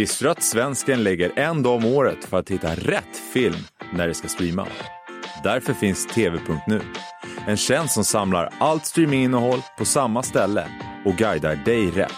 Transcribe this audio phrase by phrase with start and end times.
[0.00, 3.56] Visste du att svensken lägger en dag om året för att hitta rätt film
[3.92, 4.66] när det ska streama?
[5.44, 6.80] Därför finns TV.nu.
[7.46, 10.66] En tjänst som samlar allt streaminginnehåll på samma ställe
[11.04, 12.12] och guidar dig rätt.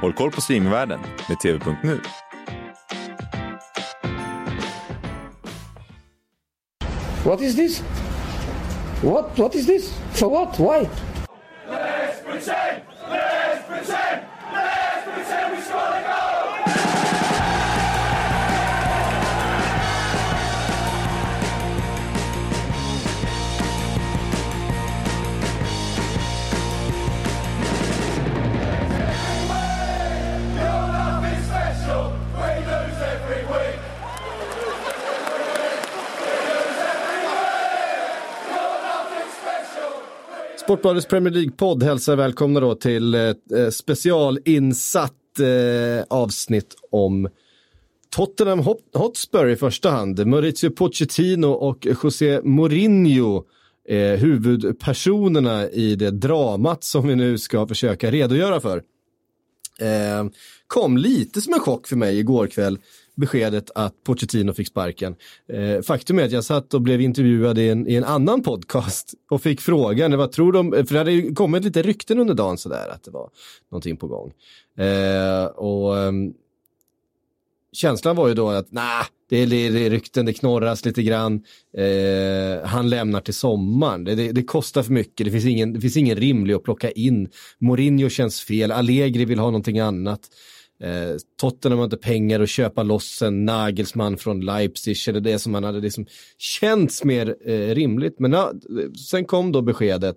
[0.00, 2.00] Håll koll på streamingvärlden med TV.nu.
[7.24, 7.82] What is this?
[9.02, 9.38] What?
[9.38, 9.94] What is this?
[10.12, 10.60] For what?
[10.60, 10.88] Why?
[40.68, 47.28] Sportbladets Premier League-podd hälsar välkomna då till eh, eh, ett specialinsatt eh, avsnitt om
[48.10, 50.26] Tottenham Hotspur i första hand.
[50.26, 53.44] Maurizio Pochettino och José Mourinho
[53.88, 58.82] är huvudpersonerna i det dramat som vi nu ska försöka redogöra för.
[60.66, 62.78] Kom lite som en chock för mig igår kväll
[63.18, 65.16] beskedet att Pochettino fick sparken.
[65.52, 69.14] Eh, faktum är att jag satt och blev intervjuad i en, i en annan podcast
[69.30, 72.58] och fick frågan, vad tror de, för det hade ju kommit lite rykten under dagen
[72.58, 73.30] sådär att det var
[73.70, 74.32] någonting på gång.
[74.86, 76.32] Eh, och ehm,
[77.72, 81.42] känslan var ju då att nah, det är, det är rykten, det knorras lite grann.
[81.76, 84.04] Eh, han lämnar till sommaren.
[84.04, 86.90] Det, det, det, kostar för mycket, det finns, ingen, det finns ingen rimlig att plocka
[86.90, 87.28] in.
[87.58, 90.20] Mourinho känns fel, Allegri vill ha någonting annat.
[90.80, 95.52] Eh, Tottenham har inte pengar att köpa loss en Nagelsmann från Leipzig eller det som
[95.52, 96.06] man hade liksom
[96.38, 98.18] känts mer eh, rimligt.
[98.18, 98.52] Men na,
[99.10, 100.16] sen kom då beskedet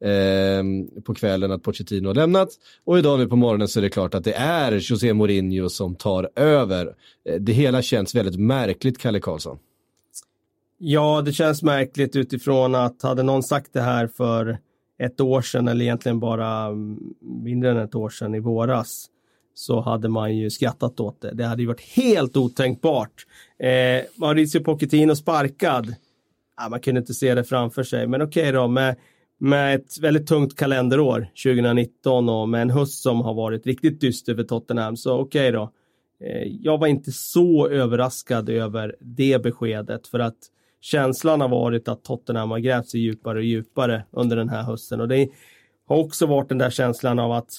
[0.00, 2.48] eh, på kvällen att Pochettino har lämnat
[2.84, 5.94] och idag nu på morgonen så är det klart att det är José Mourinho som
[5.94, 6.94] tar över.
[7.28, 9.58] Eh, det hela känns väldigt märkligt, Kalle Karlsson.
[10.78, 14.58] Ja, det känns märkligt utifrån att hade någon sagt det här för
[14.98, 19.10] ett år sedan eller egentligen bara mm, mindre än ett år sedan i våras
[19.58, 21.34] så hade man ju skrattat åt det.
[21.34, 23.26] Det hade ju varit helt otänkbart.
[23.58, 25.94] Eh, Mauricio Pochettino sparkad.
[26.56, 28.68] Ja, man kunde inte se det framför sig, men okej okay då.
[28.68, 28.96] Med,
[29.38, 34.34] med ett väldigt tungt kalenderår 2019 och med en höst som har varit riktigt dyster
[34.34, 35.70] för Tottenham, så okej okay då.
[36.24, 40.38] Eh, jag var inte så överraskad över det beskedet för att
[40.80, 45.00] känslan har varit att Tottenham har grävt sig djupare och djupare under den här hösten
[45.00, 45.28] och det
[45.88, 47.50] har också varit den där känslan av att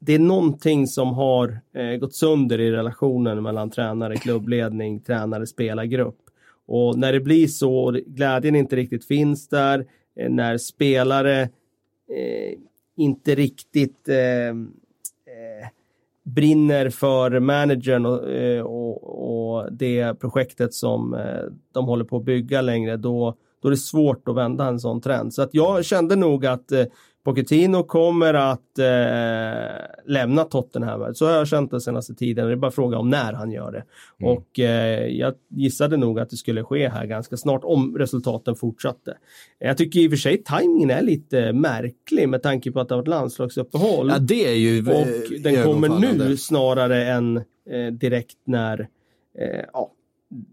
[0.00, 6.18] det är någonting som har eh, gått sönder i relationen mellan tränare, klubbledning, tränare, spelargrupp.
[6.66, 12.58] Och när det blir så och glädjen inte riktigt finns där, eh, när spelare eh,
[12.96, 15.68] inte riktigt eh, eh,
[16.22, 21.42] brinner för managern och, eh, och, och, det projektet som eh,
[21.72, 25.00] de håller på att bygga längre, då, då är det svårt att vända en sån
[25.00, 25.34] trend.
[25.34, 26.84] Så att jag kände nog att eh,
[27.28, 28.86] Pochettino kommer att eh,
[30.06, 31.14] lämna Tottenham.
[31.14, 32.46] Så har jag känt den senaste tiden.
[32.46, 33.84] Det är bara fråga om när han gör det.
[34.20, 34.36] Mm.
[34.36, 39.16] Och eh, jag gissade nog att det skulle ske här ganska snart om resultaten fortsatte.
[39.58, 42.94] Jag tycker i och för sig tajmingen är lite märklig med tanke på att det
[42.94, 44.08] har varit landslagsuppehåll.
[44.08, 47.36] Ja, det är ju Och den kommer nu snarare än
[47.70, 48.80] eh, direkt när
[49.38, 49.92] eh, ja,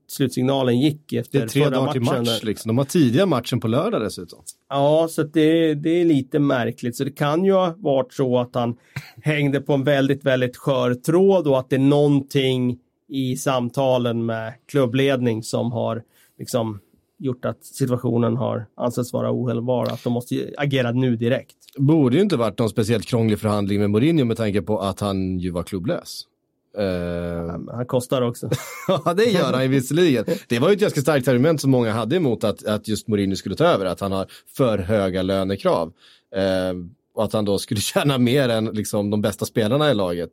[0.08, 2.70] slutsignalen gick efter Det är tre förra dagar till match liksom.
[2.70, 4.44] De har tidiga matchen på lördag dessutom.
[4.70, 6.96] Ja, så det, det är lite märkligt.
[6.96, 8.78] Så det kan ju ha varit så att han
[9.22, 14.54] hängde på en väldigt, väldigt skör tråd och att det är någonting i samtalen med
[14.66, 16.04] klubbledning som har
[16.40, 16.80] liksom
[17.18, 21.56] gjort att situationen har ansetts vara ohållbar, att de måste agera nu direkt.
[21.78, 25.40] Borde ju inte varit någon speciellt krånglig förhandling med Mourinho med tanke på att han
[25.40, 26.24] ju var klubblös.
[26.80, 28.50] Uh, han kostar också.
[28.88, 30.26] ja, det gör han visserligen.
[30.48, 33.36] Det var ju ett ganska starkt argument som många hade emot att, att just Mourinho
[33.36, 34.28] skulle ta över, att han har
[34.58, 35.88] för höga lönekrav.
[35.88, 40.30] Uh, och att han då skulle tjäna mer än liksom, de bästa spelarna i laget.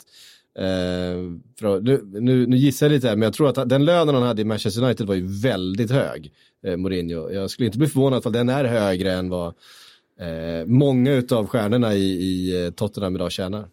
[0.58, 4.14] Uh, för, nu, nu, nu, gissar jag lite här, men jag tror att den lönen
[4.14, 6.32] han hade i Manchester United var ju väldigt hög,
[6.66, 7.30] uh, Mourinho.
[7.30, 11.94] Jag skulle inte bli förvånad om den är högre än vad uh, många av stjärnorna
[11.94, 13.68] i, i Tottenham idag tjänar.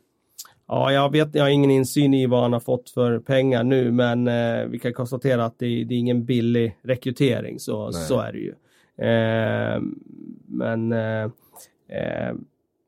[0.72, 3.92] Ja, jag vet, jag har ingen insyn i vad han har fått för pengar nu,
[3.92, 8.32] men eh, vi kan konstatera att det, det, är ingen billig rekrytering, så, så är
[8.32, 8.54] det ju.
[9.08, 9.82] Eh,
[10.48, 11.24] men eh,
[11.90, 12.34] eh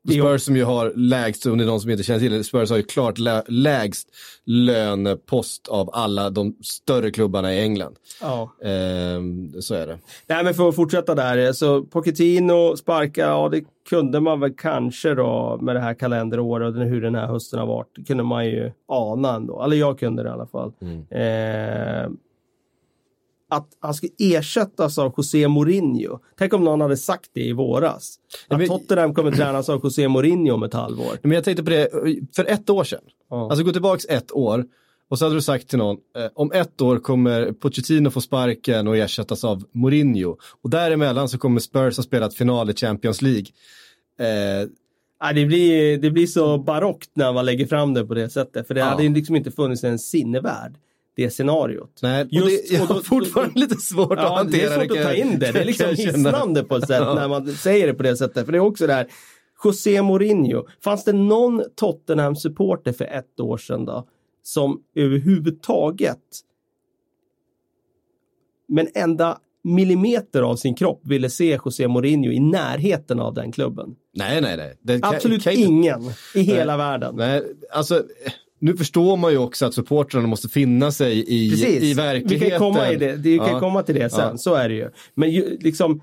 [0.08, 2.70] Spurs som ju har lägst, om det är någon som inte känner till det, Spurs
[2.70, 4.08] har ju klart lä lägst
[4.44, 7.96] lönepost av alla de större klubbarna i England.
[8.20, 8.52] Ja.
[8.64, 9.98] Ehm, så är det.
[10.26, 15.14] Nej, men för att fortsätta där, så Pochettino sparka, ja det kunde man väl kanske
[15.14, 17.88] då med det här kalenderåret och hur den här hösten har varit.
[17.96, 20.72] Det kunde man ju ana ändå, eller jag kunde det i alla fall.
[20.80, 20.98] Mm.
[21.10, 22.10] Eh,
[23.52, 26.18] att han skulle ersättas av José Mourinho.
[26.38, 28.16] Tänk om någon hade sagt det i våras.
[28.48, 31.18] Att men- Tottenham kommer tränas av José Mourinho om ett halvår.
[31.22, 31.88] Men jag tänkte på det,
[32.36, 33.00] för ett år sedan,
[33.30, 33.48] Ja.
[33.50, 34.64] alltså gå tillbaks ett år,
[35.10, 38.88] och så hade du sagt till någon, eh, om ett år kommer Pochettino få sparken
[38.88, 40.36] och ersättas av Mourinho.
[40.62, 43.46] Och däremellan så kommer Spurs ha spelat final i Champions League.
[44.20, 44.68] Eh,
[45.24, 48.66] Ja, det, blir, det blir så barockt när man lägger fram det på det sättet.
[48.66, 48.86] För det Ja.
[48.86, 50.74] hade ju liksom inte funnits en sinnevärld,
[51.16, 51.98] det scenariot.
[52.02, 54.96] nej, och Just- det, jag har fortfarande lite svårt att Ja, hantera det är svårt
[54.96, 55.52] kan att ta in det.
[55.52, 57.14] Det är liksom hisnande på ett sätt Ja.
[57.14, 58.44] när man säger det på det sättet.
[58.44, 59.06] För det är också det här,
[59.64, 60.66] José Mourinho.
[60.84, 64.08] Fanns det någon Tottenham-supporter för ett år sedan då,
[64.42, 66.18] som överhuvudtaget
[68.68, 73.94] men enda millimeter av sin kropp ville se José Mourinho i närheten av den klubben?
[74.14, 74.78] Nej, nej, nej.
[74.82, 76.00] Det Absolut ingen
[76.34, 77.14] i hela världen.
[77.16, 77.42] Nej,
[77.72, 78.02] alltså,
[78.62, 81.82] nu förstår man ju också att supportrarna måste finna sig i, Precis.
[81.82, 82.38] i verkligheten.
[82.44, 83.12] Vi kan komma, i det.
[83.12, 83.60] Vi kan Ja.
[83.60, 84.36] komma till det sen, Ja.
[84.36, 84.90] så är det ju.
[85.14, 86.00] Men ju, liksom,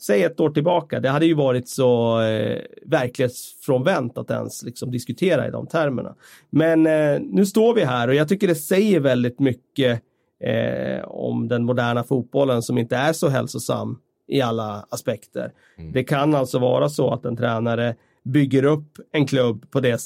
[0.00, 5.48] säg ett år tillbaka, det hade ju varit så eh, verklighetsfrånvänt att ens liksom, diskutera
[5.48, 6.14] i de termerna.
[6.50, 10.00] Men eh, nu står vi här och jag tycker det säger väldigt mycket
[10.44, 13.98] eh, om den moderna fotbollen som inte är så hälsosam
[14.28, 15.52] i alla aspekter.
[15.92, 17.94] Det kan alltså vara så att en tränare
[18.24, 20.00] bygger upp en klubb på det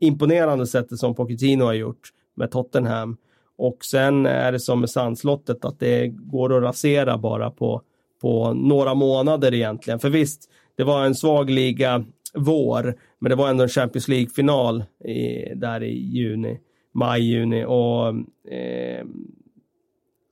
[0.00, 3.16] imponerande sättet som Pochettino har gjort med Tottenham.
[3.56, 7.82] Och sen är det som med sandslottet att det går att rasera bara på,
[8.20, 9.98] på några månader egentligen.
[9.98, 12.04] För visst, det var en svag liga
[12.34, 16.60] vår, men det var ändå en Champions League-final i, där i juni,
[16.94, 17.64] maj, juni.
[17.64, 18.08] Och
[18.52, 19.06] eh,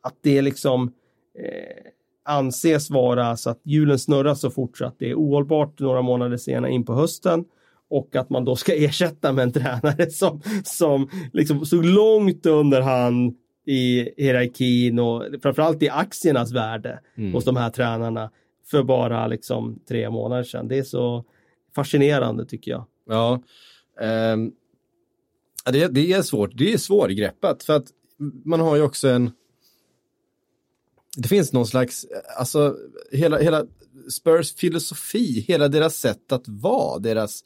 [0.03, 0.93] att det liksom
[1.39, 1.93] eh,
[2.25, 6.37] anses vara så att hjulen snurrar så fort så att det är ohållbart några månader
[6.37, 7.45] senare in på hösten
[7.91, 12.81] och att man då ska ersätta med en tränare som, som liksom såg långt under
[12.81, 13.35] han
[13.67, 17.01] i hierarkin och framförallt i aktiernas värde
[17.33, 18.31] hos de här tränarna
[18.67, 20.69] för bara liksom tre månader sedan.
[20.69, 21.25] Det är så
[21.75, 22.87] fascinerande tycker jag.
[23.07, 23.43] Ja.
[25.67, 26.51] Ja, det, det är svårt.
[26.55, 27.87] Det är svårgreppat för att
[28.45, 29.31] man har ju också en...
[31.17, 32.07] Det finns någon slags,
[32.39, 32.77] alltså
[33.13, 33.67] hela, hela
[34.11, 37.45] Spurs filosofi, hela deras sätt att vara, deras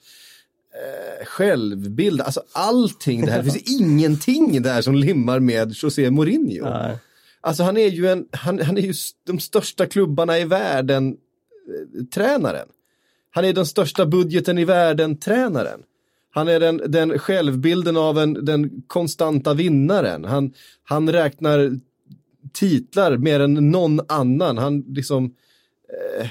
[0.75, 3.43] eh, självbild, alltså allting det här.
[3.43, 6.65] Det finns ingenting där som limmar med José Mourinho.
[6.65, 6.99] Nej.
[7.41, 8.95] Alltså han är ju en, han, han är ju
[9.27, 12.69] de största klubbarna i världen, eh, tränaren.
[13.31, 15.81] Han är den största budgeten i världen, tränaren.
[16.31, 20.25] Han är den, den självbilden av en, den konstanta vinnaren.
[20.25, 20.53] Han,
[20.83, 21.81] han räknar
[22.53, 24.59] titlar mer än någon annan.
[24.59, 25.25] Han liksom...
[26.21, 26.29] Eh,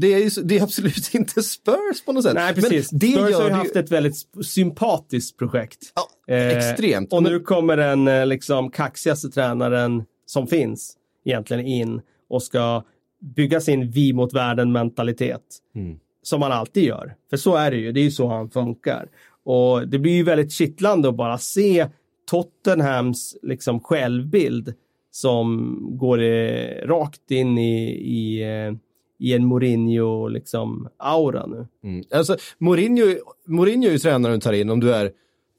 [0.00, 2.34] det, är ju, det är absolut inte Spurs på något sätt.
[2.34, 2.92] Nej, precis.
[2.92, 5.78] Men det Spurs har ju haft ett väldigt sympatiskt projekt.
[5.94, 7.12] Ja, Eh, extremt.
[7.12, 12.84] Och Men- nu kommer den eh, liksom kaxigaste tränaren som finns egentligen in och ska
[13.36, 15.42] bygga sin vi mot världen mentalitet.
[15.74, 15.96] Mm.
[16.22, 17.14] Som han alltid gör.
[17.30, 19.08] För så är det ju, det är ju så han funkar.
[19.44, 21.86] Och det blir ju väldigt kittlande att bara se
[22.30, 24.74] Tottenhams liksom självbild
[25.10, 28.74] som går eh, rakt in i, i, eh,
[29.20, 31.66] i en Mourinho liksom aura nu.
[31.84, 32.04] Mm.
[32.14, 33.04] Alltså, Mourinho,
[33.46, 35.10] Mourinho är ju tränaren du tar in om du är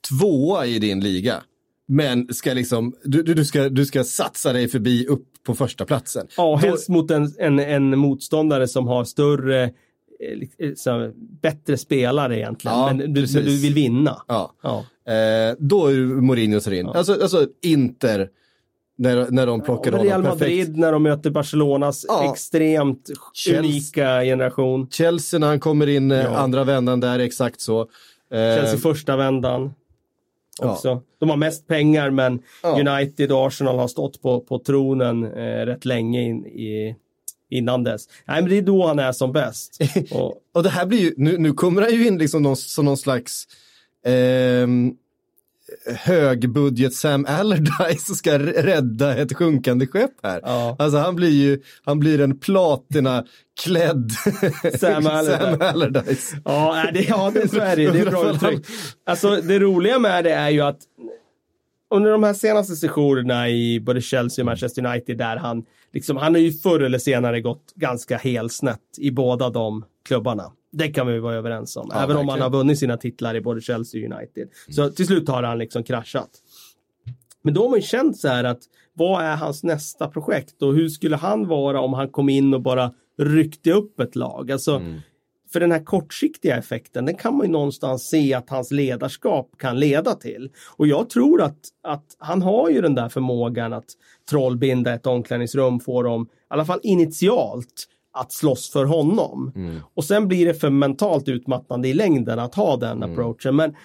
[0.10, 1.44] tvåa i din liga.
[1.88, 6.28] Men ska liksom, du, du, ska, du ska satsa dig förbi upp på första platsen.
[6.38, 9.70] Ja, Då- helst mot en, en, en motståndare som har större, eh,
[10.36, 10.52] li-
[10.86, 11.10] eh,
[11.42, 12.78] bättre spelare egentligen.
[12.78, 14.22] Ja, men, du, du vill vinna.
[14.28, 14.54] Ja.
[14.64, 14.86] Ja.
[15.14, 16.88] Eh, då är Mourinho tar in.
[16.88, 18.30] Alltså, alltså Inter,
[19.02, 19.62] när, när de
[20.04, 20.40] Real honom perfekt.
[20.40, 22.32] Madrid när de möter Barcelonas Ja.
[22.34, 24.88] extremt Chelsea- unika generation.
[24.92, 26.36] Chelsea när han kommer in eh, Ja.
[26.38, 27.82] andra vändan där, exakt så.
[27.82, 27.88] Eh,
[28.58, 29.74] Chelsea första vändan.
[30.62, 30.72] ja.
[30.74, 31.02] Också.
[31.20, 32.80] De har mest pengar men Ja.
[32.80, 36.96] United och Arsenal har stått på, på tronen eh, rätt länge in, i,
[37.50, 38.06] innan dess.
[38.28, 39.78] Nej men det är då han är som bäst.
[40.12, 42.86] Och, Och det här blir ju, nu, nu kommer han ju in liksom någon, som
[42.86, 43.48] någon slags
[44.06, 44.94] ehm,
[45.86, 50.40] högbudget Sam Allardyce ska rädda ett sjunkande skepp här.
[50.44, 50.76] Ja.
[50.80, 53.26] Alltså han blir ju, han blir en platina
[53.64, 54.12] klädd
[54.80, 55.38] Sam Allardyce.
[55.38, 56.38] Sam Allardyce.
[56.46, 57.92] Ja, det, ja det, så är det.
[57.92, 58.70] Det är bra uttryckt.
[59.06, 60.80] Alltså, det roliga med det är ju att
[61.92, 65.64] under de här senaste sessionerna i både Chelsea och Manchester United där han,
[65.94, 70.52] liksom, han har ju förr eller senare gått ganska helsnett i båda de klubbarna.
[70.72, 71.90] Det kan vi vara överens om.
[71.94, 72.42] Ja, Även om han verkligen.
[72.54, 74.50] har vunnit sina titlar i både Chelsea och United.
[74.70, 76.30] Så till slut har han liksom kraschat.
[77.44, 78.60] Men då har man ju känt så här att
[78.94, 82.62] vad är hans nästa projekt och hur skulle han vara om han kom in och
[82.62, 84.52] bara ryckte upp ett lag?
[84.52, 84.82] Alltså,
[85.54, 89.80] För den här kortsiktiga effekten, den kan man ju någonstans se att hans ledarskap kan
[89.80, 90.52] leda till.
[90.78, 93.86] Och jag tror att, att han har ju den där förmågan att
[94.30, 99.52] trollbinda ett omklädningsrum, få dem, i alla fall initialt, att slåss för honom.
[99.94, 103.56] Och sen blir det för mentalt utmattande i längden att ha den approachen.
[103.56, 103.76] Men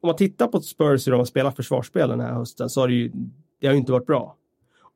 [0.00, 2.88] om man tittar på Spurs hur de har spelat försvarsspel den här hösten så har
[2.88, 3.12] det ju,
[3.60, 4.36] det har ju inte varit bra.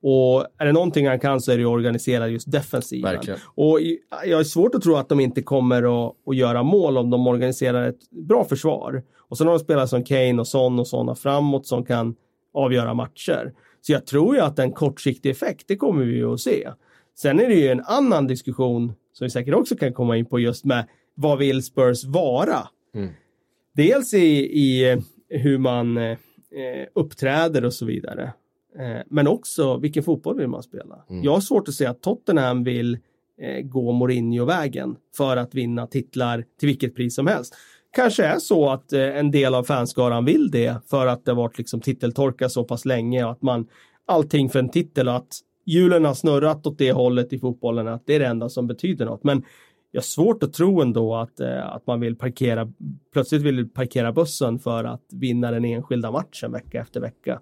[0.02, 3.12] Och är det någonting han kan så är det ju organisera just defensiven.
[3.12, 3.40] Verkligen.
[3.54, 3.80] Och
[4.24, 7.26] jag är svårt att tro att de inte kommer att, att göra mål om de
[7.26, 9.02] organiserar ett bra försvar.
[9.18, 12.14] Och sen har de spelat som Kane och Son och sådana framåt som kan
[12.54, 13.52] avgöra matcher.
[13.80, 16.70] Så jag tror ju att en kortsiktig effekt, det kommer vi ju att se.
[17.14, 20.38] Sen är det ju en annan diskussion som vi säkert också kan komma in på
[20.38, 22.68] just med vad vill Spurs vara?
[23.76, 26.16] Dels i, i hur man eh,
[26.94, 28.32] uppträder och så vidare.
[28.78, 31.04] Eh, men också vilken fotboll vill man spela?
[31.22, 32.98] Jag har svårt att se att Tottenham vill
[33.40, 37.54] eh, gå Mourinho-vägen för att vinna titlar till vilket pris som helst.
[37.92, 41.36] Kanske är så att eh, en del av fanskaran vill det för att det har
[41.36, 43.66] varit liksom titeltorka så pass länge och att man
[44.06, 48.06] allting för en titel och att hjulen har snurrat åt det hållet i fotbollen att
[48.06, 49.24] det är det enda som betyder något.
[49.24, 49.42] Men
[49.90, 52.72] jag har svårt att tro ändå att, eh, att man vill parkera,
[53.12, 57.40] plötsligt vill parkera bussen för att vinna den enskilda matchen vecka efter vecka.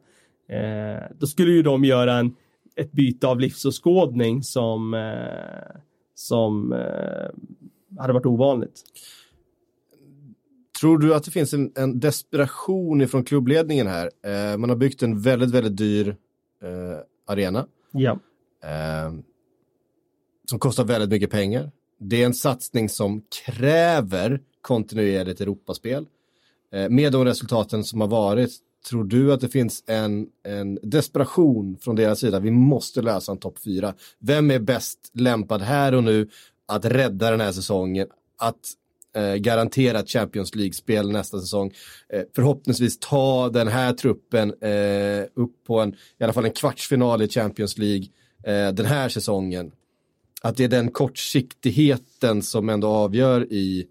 [0.48, 2.34] Eh, då skulle ju de göra en,
[2.76, 5.80] ett byte av livsåskådning som, eh,
[6.14, 8.82] som eh, hade varit ovanligt.
[10.80, 14.10] Tror du att det finns en, en desperation ifrån klubbledningen här?
[14.26, 16.08] Eh, man har byggt en väldigt, väldigt dyr
[16.62, 18.18] eh, arena Ja.
[18.64, 19.12] eh,
[20.50, 21.70] som kostar väldigt mycket pengar.
[21.98, 26.06] Det är en satsning som kräver kontinuerligt Europaspel.
[26.72, 28.50] Eh, med de resultaten som har varit,
[28.88, 32.40] tror du att det finns en, en desperation från deras sida?
[32.40, 33.94] Vi måste lösa en topp fyra.
[34.18, 36.28] Vem är bäst lämpad här och nu
[36.66, 38.06] att rädda den här säsongen?
[38.38, 38.74] Att
[39.16, 41.72] eh, garantera ett Champions League-spel nästa säsong.
[42.12, 47.22] Eh, förhoppningsvis ta den här truppen eh, upp på en, i alla fall en kvartsfinal
[47.22, 48.06] i Champions League
[48.44, 49.72] eh, den här säsongen.
[50.42, 53.86] Att det är den kortsiktigheten som ändå avgör i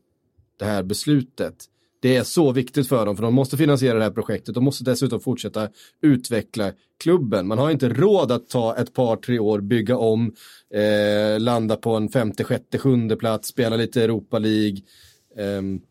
[0.60, 1.68] det här beslutet.
[2.02, 4.56] Det är så viktigt för dem, för de måste finansiera det här projektet.
[4.56, 5.70] De måste dessutom fortsätta
[6.02, 6.72] utveckla
[7.04, 7.48] klubben.
[7.48, 10.34] Man har inte råd att ta ett par, tre år, bygga om,
[10.74, 14.78] eh, landa på en femte, sjätte, sjunde plats, spela lite Europa League
[15.38, 15.82] ehm,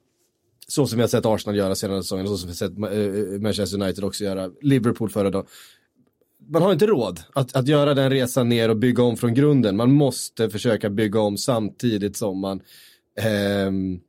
[0.69, 3.35] så som vi har sett Arsenal göra senaste säsongen, och så som vi har sett
[3.35, 5.47] eh, Manchester United också göra, Liverpool förra dagen.
[6.49, 9.77] Man har inte råd att, att göra den resan ner och bygga om från grunden.
[9.77, 12.61] Man måste försöka bygga om samtidigt som man
[13.21, 14.01] ehm,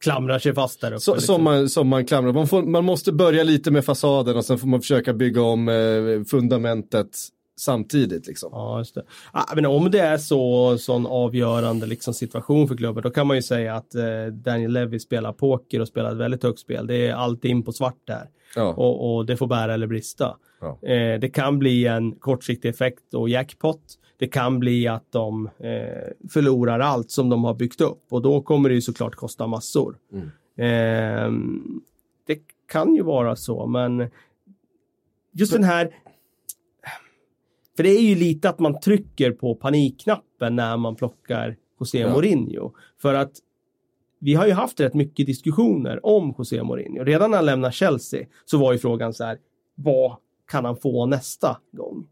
[0.00, 1.00] Klamrar sig fast där uppe.
[1.00, 1.34] så, liksom.
[1.34, 2.32] som, man, som man klamrar.
[2.32, 5.68] Man, får, man måste börja lite med fasaden och sen får man försöka bygga om
[5.68, 7.18] eh, fundamentet
[7.60, 8.26] samtidigt.
[8.26, 8.50] Liksom.
[8.52, 9.02] Ja, just det.
[9.32, 13.36] Ja, men om det är så sån avgörande liksom, situation för klubben, då kan man
[13.36, 16.86] ju säga att eh, Daniel Levy spelar poker och spelar ett väldigt högt spel.
[16.86, 18.28] Det är allt in på svart där.
[18.56, 18.74] Ja.
[18.74, 20.36] Och, och det får bära eller brista.
[20.60, 20.88] Ja.
[20.88, 23.80] Eh, det kan bli en kortsiktig effekt och jackpot.
[24.18, 28.42] Det kan bli att de eh, förlorar allt som de har byggt upp och då
[28.42, 29.96] kommer det ju såklart kosta massor.
[30.56, 31.30] Eh,
[32.26, 32.38] det
[32.68, 34.10] kan ju vara så, men
[35.32, 35.90] just den här
[37.80, 42.12] för det är ju lite att man trycker på panikknappen när man plockar José Ja.
[42.12, 42.72] Mourinho.
[43.02, 43.32] För att
[44.18, 47.04] vi har ju haft rätt mycket diskussioner om José Mourinho.
[47.04, 49.38] Redan när han lämnade Chelsea så var ju frågan så här,
[49.74, 50.16] vad
[50.50, 52.06] kan han få nästa gång?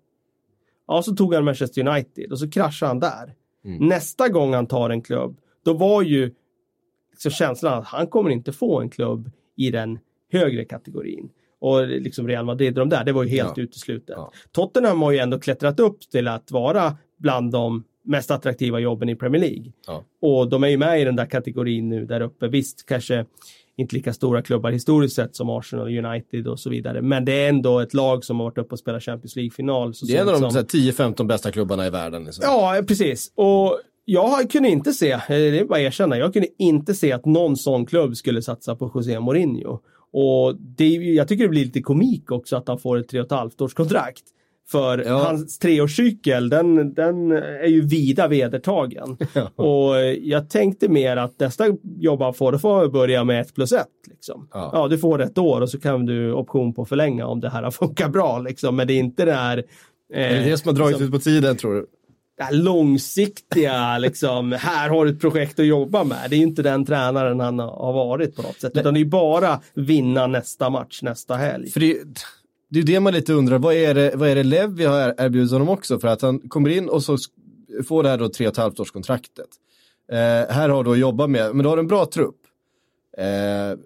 [0.86, 3.34] Ja, så tog han Manchester United och så kraschade han där.
[3.62, 6.34] Nästa gång han tar en klubb, då var ju
[7.10, 9.98] liksom känslan att han kommer inte få en klubb i den
[10.32, 11.30] högre kategorin.
[11.60, 13.62] Och liksom Real Madrid och de där, det var ju helt Ja.
[13.62, 14.14] uteslutet.
[14.18, 14.32] Ja.
[14.52, 19.16] Tottenham har ju ändå klättrat upp till att vara bland de mest attraktiva jobben i
[19.16, 19.72] Premier League.
[19.86, 20.04] Ja.
[20.22, 22.48] Och de är ju med i den där kategorin nu där uppe.
[22.48, 23.24] Visst, kanske
[23.76, 27.02] inte lika stora klubbar historiskt sett som Arsenal, United och så vidare.
[27.02, 29.92] Men det är ändå ett lag som har varit uppe och spelat Champions League-final.
[30.08, 32.24] Det är en av de som- så här, 10-15 bästa klubbarna i världen.
[32.24, 32.42] Liksom.
[32.46, 33.32] Ja, precis.
[33.34, 37.24] Och jag kunde inte se, det är bara att erkänna, jag kunde inte se att
[37.26, 39.78] någon sån klubb skulle satsa på José Mourinho.
[40.12, 43.20] Och det, är jag tycker det blir lite komik också att han får ett tre
[43.20, 44.22] och ett halvt års kontrakt.
[44.70, 45.18] För Ja.
[45.18, 49.16] hans treårscykel, den, den är ju vida vedertagen.
[49.56, 51.64] Och eh, jag tänkte mer att nästa
[51.98, 53.86] jobb han får, då får han börja med ett plus ett.
[54.10, 54.48] Liksom.
[54.52, 54.70] Ja.
[54.72, 54.88] Ja.
[54.88, 57.70] du får ett år och så kan du option på förlänga om det här har
[57.70, 58.38] funkat bra.
[58.38, 58.76] Liksom.
[58.76, 59.64] Men det är inte det här...
[60.14, 61.86] Är det det som har dragit ut på tiden tror du?
[62.38, 66.30] Det här långsiktiga, liksom, här har du ett projekt att jobba med.
[66.30, 69.04] Det är ju inte den tränaren han har varit på något sätt, utan det är
[69.04, 71.70] bara vinna nästa match nästa helg.
[71.70, 71.98] För det,
[72.70, 75.52] det är det man lite undrar, vad är det, vad är det Levi har erbjudit
[75.52, 75.98] honom också?
[75.98, 77.18] För att han kommer in och så
[77.88, 79.48] får det här då tre och ett halvt års kontraktet.
[80.12, 82.36] Eh, här har du att jobba med, men du har en bra trupp.
[83.18, 83.78] Eh,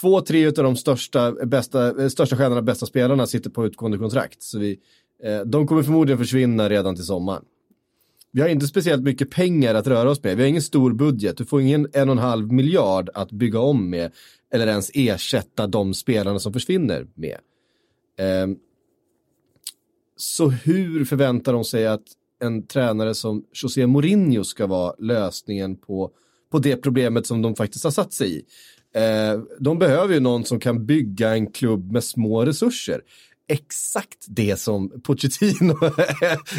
[0.00, 4.42] två, tre av de största, bästa, största stjärnorna, bästa spelarna sitter på utgående kontrakt.
[4.42, 4.78] Så vi, eh,
[5.22, 7.44] Eh, de kommer förmodligen försvinna redan till sommaren.
[8.32, 10.36] Vi har inte speciellt mycket pengar att röra oss med.
[10.36, 11.36] Vi har ingen stor budget.
[11.36, 14.12] Du får ingen en och en halv miljard att bygga om med
[14.52, 17.38] eller ens ersätta de spelarna som försvinner med.
[18.18, 18.56] Ehm,
[20.16, 22.04] så hur förväntar de sig att
[22.40, 26.10] en tränare som José Mourinho ska vara lösningen på,
[26.50, 28.44] på det problemet som de faktiskt har satt sig i?
[28.94, 33.00] Ehm, de behöver ju någon som kan bygga en klubb med små resurser
[33.48, 35.72] exakt det som Pochettino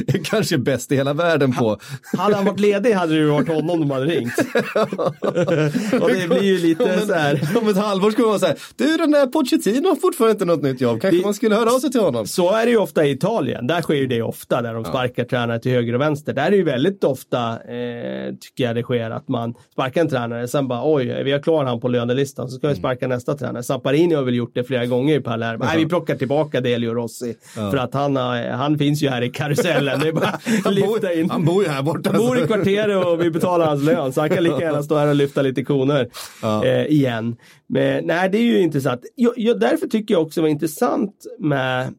[0.08, 1.79] är kanske bäst i hela världen på.
[2.17, 4.34] Hade han varit ledig hade det ju varit honom de hade ringt.
[6.01, 7.58] och det blir ju lite om, så här.
[7.62, 10.81] Om ett halvår skulle man här, du den där Pochettino har fortfarande inte något nytt
[10.81, 12.27] jobb, kanske det, man skulle höra av sig till honom.
[12.27, 15.24] Så är det ju ofta i Italien, där sker ju det ofta, där de sparkar
[15.24, 15.29] ja.
[15.29, 16.34] tränare till höger och vänster.
[16.34, 20.10] Där är det ju väldigt ofta, eh, tycker jag det sker, att man sparkar en
[20.10, 22.81] tränare, sen bara oj, vi har klar han på lönelistan, så ska vi mm.
[22.81, 23.15] sparka mm.
[23.15, 23.63] nästa tränare.
[23.63, 25.65] Samparini har väl gjort det flera gånger i Palermo.
[25.65, 27.36] Nej, vi plockar tillbaka det Elio Rossi.
[27.55, 27.71] Ja.
[27.71, 30.00] För att han, han finns ju här i karusellen.
[30.00, 31.29] Det är bara han, bor, in.
[31.29, 32.09] han bor ju här borta.
[32.13, 34.13] Han bor i kvarteret och vi betalar hans lön.
[34.13, 36.09] Så han kan lika gärna stå här och lyfta lite koner
[36.41, 36.65] ja.
[36.65, 37.36] eh, igen.
[37.67, 39.01] Men nej, det är ju intressant.
[39.15, 41.89] Jag, jag, därför tycker jag också det var intressant med eh,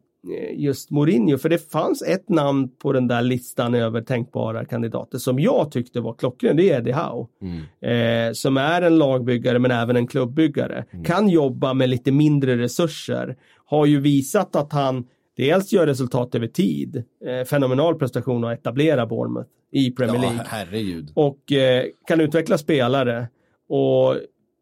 [0.53, 5.39] just Mourinho, för det fanns ett namn på den där listan över tänkbara kandidater som
[5.39, 7.27] jag tyckte var klockren, det är Eddie Howe.
[7.41, 8.27] Mm.
[8.29, 10.85] Eh, som är en lagbyggare men även en klubbyggare.
[10.91, 11.05] Mm.
[11.05, 13.35] Kan jobba med lite mindre resurser.
[13.71, 19.05] Har ju visat att han dels gör resultat över tid, eh, fenomenal prestation att etablera
[19.05, 20.37] Bournemouth i Premier League.
[20.37, 21.11] Ja, herregud.
[21.15, 23.27] Och eh, kan utveckla spelare.
[23.69, 24.15] Och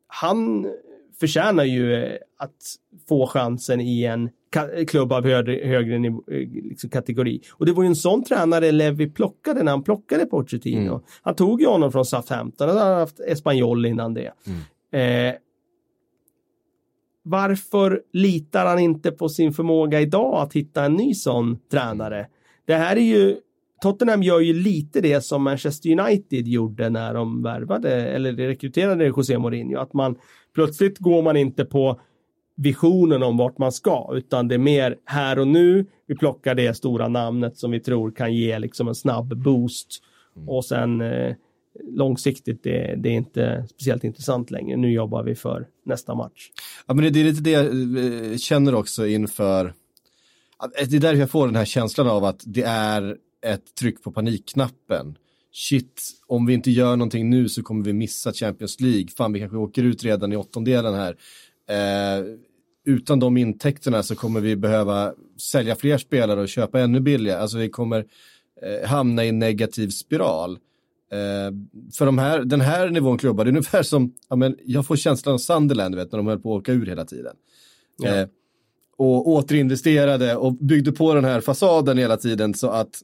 [0.08, 0.68] han
[1.20, 2.56] förtjänar ju eh, att
[3.08, 4.30] få chansen i en
[4.88, 7.42] klubb av högre, högre nivå, eh, liksom kategori.
[7.54, 10.92] Och det var ju en sån tränare Levi plockade när han plockade Pochettino.
[10.92, 11.02] Mm.
[11.22, 14.32] Han tog ju honom från Southampton, han hade haft Espanyol innan det.
[14.48, 15.30] Mm.
[15.30, 15.36] Eh,
[17.24, 22.28] varför litar han inte på sin förmåga idag att hitta en ny sån tränare?
[22.66, 23.38] Det här är ju
[23.82, 29.38] Tottenham gör ju lite det som Manchester United gjorde när de värvade eller rekryterade José
[29.38, 29.80] Mourinho.
[29.80, 30.16] Att man
[30.56, 32.00] plötsligt går man inte på
[32.56, 35.86] visionen om vart man ska, utan det är mer här och nu.
[36.08, 40.04] Vi plockar det stora namnet som vi tror kan ge liksom en snabb boost
[40.36, 40.50] mm.
[40.50, 41.36] och sen eh,
[41.84, 44.78] långsiktigt, det, det, är inte speciellt intressant längre.
[44.78, 46.50] Nu jobbar vi för nästa match.
[46.88, 47.66] Ja, men det, det är lite det jag
[48.32, 52.44] eh, känner också inför, eh, det är därför jag får den här känslan av att
[52.46, 55.16] det är ett tryck på panikknappen.
[55.52, 59.08] Shit, om vi inte gör någonting nu så kommer vi missa Champions League.
[59.18, 61.16] Fan, vi kanske åker ut redan i åttondelen här.
[61.70, 62.26] Eh,
[62.86, 67.42] utan de intäkterna så kommer vi behöva sälja fler spelare och köpa ännu billigare.
[67.42, 68.06] Alltså vi kommer
[68.62, 70.60] eh, hamna i en negativ spiral.
[71.12, 71.52] Eh,
[71.94, 74.96] för de här, den här nivån klubbar, det är ungefär som, ja, men jag får
[74.96, 77.36] känslan av Sunderland, vet, när de höll på att åka ur hela tiden.
[77.98, 78.16] Ja.
[78.16, 78.28] Eh,
[78.98, 83.02] och återinvesterade och byggde på den här fasaden hela tiden så att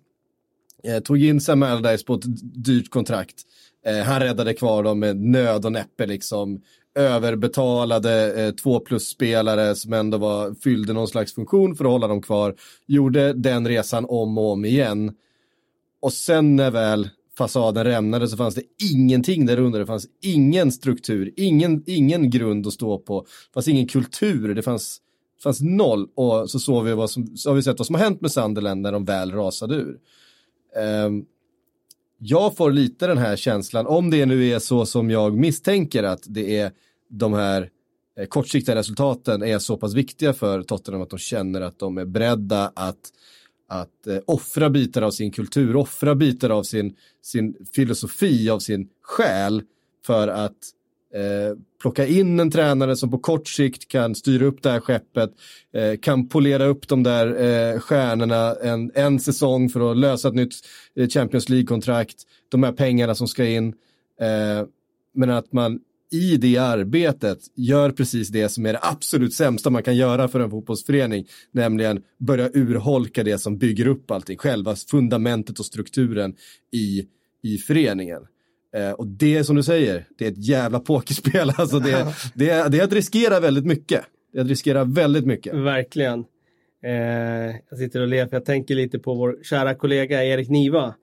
[0.83, 2.23] eh, tog in Sam Allardyce på ett
[2.65, 3.35] dyrt kontrakt.
[3.85, 6.61] Eh, han räddade kvar dem med nöd och näppe liksom.
[6.95, 12.21] Överbetalade eh, två plus-spelare som ändå var, fyllde någon slags funktion för att hålla dem
[12.21, 12.55] kvar.
[12.87, 15.13] Gjorde den resan om och om igen.
[15.99, 19.79] Och sen när väl fasaden rämnade så fanns det ingenting där under.
[19.79, 23.21] Det fanns ingen struktur, ingen, ingen grund att stå på.
[23.21, 25.01] Det fanns ingen kultur, det fanns,
[25.37, 26.07] det fanns noll.
[26.15, 28.31] Och så, såg vi vad som, så har vi sett vad som har hänt med
[28.31, 29.97] Sunderland när de väl rasade ur.
[31.05, 31.25] Um,
[32.17, 36.23] jag får lite den här känslan, om det nu är så som jag misstänker att
[36.27, 36.71] det är
[37.09, 37.69] de här
[38.19, 42.05] eh, kortsiktiga resultaten är så pass viktiga för Tottenham att de känner att de är
[42.05, 43.11] beredda att
[43.67, 48.89] att eh, offra bitar av sin kultur, offra bitar av sin, sin filosofi, av sin
[49.01, 49.63] själ
[50.05, 50.51] för att
[51.13, 55.29] eh, plocka in en tränare som på kort sikt kan styra upp det här skeppet,
[55.73, 60.35] eh, kan polera upp de där eh, stjärnorna en, en säsong för att lösa ett
[60.35, 60.53] nytt
[60.95, 62.15] eh, Champions League-kontrakt,
[62.49, 63.67] de här pengarna som ska in.
[64.19, 64.67] Eh,
[65.13, 65.79] men att man
[66.15, 70.39] i det arbetet gör precis det som är det absolut sämsta man kan göra för
[70.39, 76.35] en fotbollsförening, nämligen börja urholka det som bygger upp allting, själva fundamentet och strukturen
[76.73, 77.05] i,
[77.43, 78.21] i föreningen.
[78.75, 82.69] Eh, och det som du säger, det är ett jävla pokerspel, alltså det, det, är,
[82.69, 84.01] det är att riskera väldigt mycket.
[84.33, 85.55] Det är att riskera väldigt mycket.
[85.55, 86.25] Verkligen.
[86.85, 90.95] Eh, jag sitter och ler för jag tänker lite på vår kära kollega Erik Niva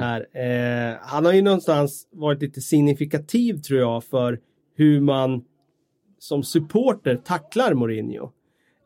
[0.00, 0.26] här.
[0.32, 4.38] Eh, han har ju någonstans varit lite signifikativ tror jag för
[4.80, 5.42] hur man
[6.18, 8.30] som supporter tacklar Mourinho.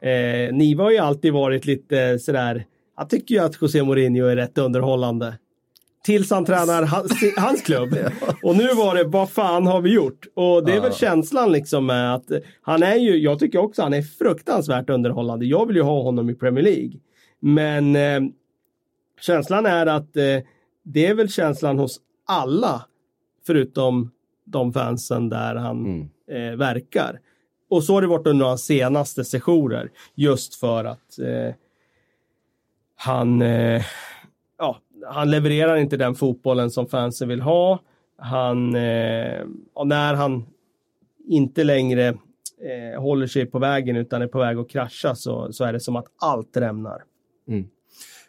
[0.03, 2.65] Eh, Niva har ju alltid varit lite sådär,
[2.97, 5.39] jag tycker ju att José Mourinho är rätt underhållande.
[6.05, 7.97] Tills han tränar hans, hans klubb.
[8.43, 10.27] Och nu var det, vad fan har vi gjort?
[10.35, 12.31] Och det är väl känslan liksom med att
[12.63, 15.47] han är ju, jag tycker också han är fruktansvärt underhållande.
[15.47, 16.93] Jag vill ju ha honom i Premier League.
[17.41, 18.21] Men eh,
[19.21, 20.39] känslan är att eh,
[20.85, 22.87] det är väl känslan hos alla
[23.47, 24.11] förutom
[24.45, 27.21] de fansen där han eh, verkar.
[27.71, 31.55] Och så har det varit under hans senaste sessioner just för att eh,
[32.97, 33.83] han, eh,
[34.59, 37.79] ja, han levererar inte den fotbollen som fansen vill ha.
[38.19, 39.45] Han, eh,
[39.85, 40.47] när han
[41.29, 45.65] inte längre eh, håller sig på vägen utan är på väg att krascha så, så
[45.65, 47.03] är det som att allt rämnar.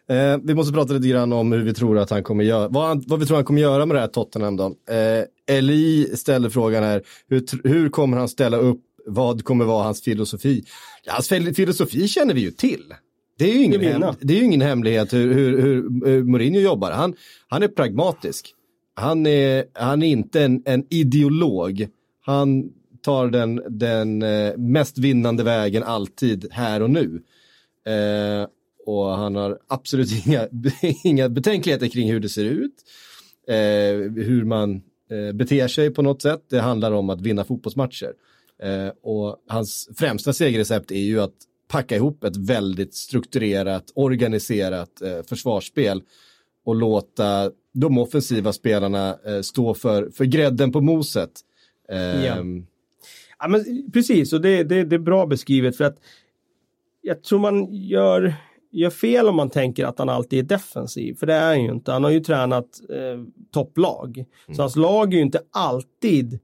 [0.08, 2.88] Eh, vi måste prata lite grann om hur vi tror att han kommer göra, vad,
[2.88, 4.66] han, vad vi tror han kommer göra med det här Tottenham då.
[4.66, 10.02] Eh, Eli ställer frågan här, hur, hur kommer han ställa upp, vad kommer vara hans
[10.02, 10.64] filosofi?
[11.04, 12.94] Ja, hans fil- filosofi känner vi ju till.
[13.38, 16.92] Det är ju ingen, hem, det är ingen hemlighet hur, hur, hur, hur Mourinho jobbar.
[16.92, 17.16] Han,
[17.48, 18.54] han är pragmatisk.
[18.94, 21.88] Han är, han är inte en, en ideolog.
[22.22, 22.70] Han
[23.02, 27.22] tar den, den eh, mest vinnande vägen alltid här och nu.
[27.88, 28.48] Eh,
[28.86, 30.48] och han har absolut inga,
[31.04, 32.74] inga betänkligheter kring hur det ser ut.
[33.48, 36.42] Eh, hur man eh, beter sig på något sätt.
[36.50, 38.14] Det handlar om att vinna fotbollsmatcher.
[38.64, 41.36] Eh, och hans främsta segerrecept är ju att
[41.68, 46.02] packa ihop ett väldigt strukturerat, organiserat eh, försvarsspel
[46.66, 51.32] och låta de offensiva spelarna eh, stå för, för grädden på moset.
[51.90, 52.36] Eh, Ja.
[53.40, 55.98] Ja, men precis, och det, det, det är bra beskrivet för att
[57.02, 58.36] jag tror man gör,
[58.80, 61.72] gör fel om man tänker att han alltid är defensiv, för det är han ju
[61.72, 61.92] inte.
[61.92, 66.40] Han har ju tränat eh, topplag, så hans lag är ju inte alltid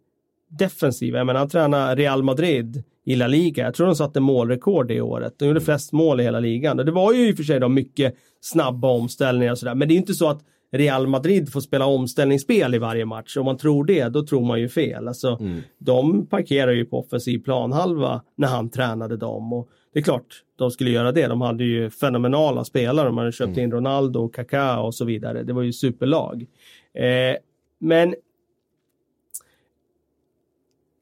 [0.50, 1.18] defensiva.
[1.18, 3.64] Jag menar, han tränar Real Madrid i La Liga.
[3.64, 5.34] Jag tror de satte målrekord det året.
[5.38, 6.80] De gjorde flest mål i hela ligan.
[6.80, 9.76] Och det var ju i och för sig då mycket snabba omställningar och sådär.
[9.76, 10.42] Men det är inte så att
[10.72, 13.38] Real Madrid får spela omställningsspel i varje match.
[13.38, 15.08] Om man tror det, då tror man ju fel.
[15.08, 15.40] Alltså,
[15.78, 19.54] De parkerar ju på offensiv planhalva när han tränade dem.
[19.54, 21.28] Och det är klart, de skulle göra det.
[21.28, 23.08] De hade ju fenomenala spelare.
[23.08, 25.44] De hade köpt in Ronaldo, Kaká och så vidare.
[25.44, 26.46] Det var ju superlag.
[26.94, 27.38] Eh,
[27.80, 28.16] men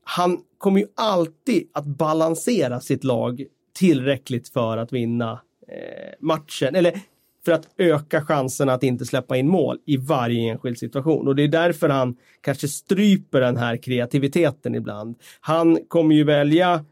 [0.03, 5.31] han kommer ju alltid att balansera sitt lag tillräckligt för att vinna
[5.67, 6.75] eh, matchen.
[6.75, 6.99] Eller
[7.45, 11.27] för att öka chansen att inte släppa in mål i varje enskild situation.
[11.27, 15.15] Och det är därför han kanske stryper den här kreativiteten ibland.
[15.41, 16.85] Han kommer ju välja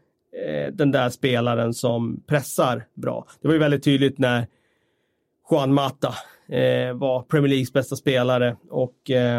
[0.72, 3.26] den där spelaren som pressar bra.
[3.40, 4.46] Det var ju väldigt tydligt när
[5.50, 6.14] Juan Mata
[6.48, 9.38] eh, var Premier Leagues bästa spelare och eh,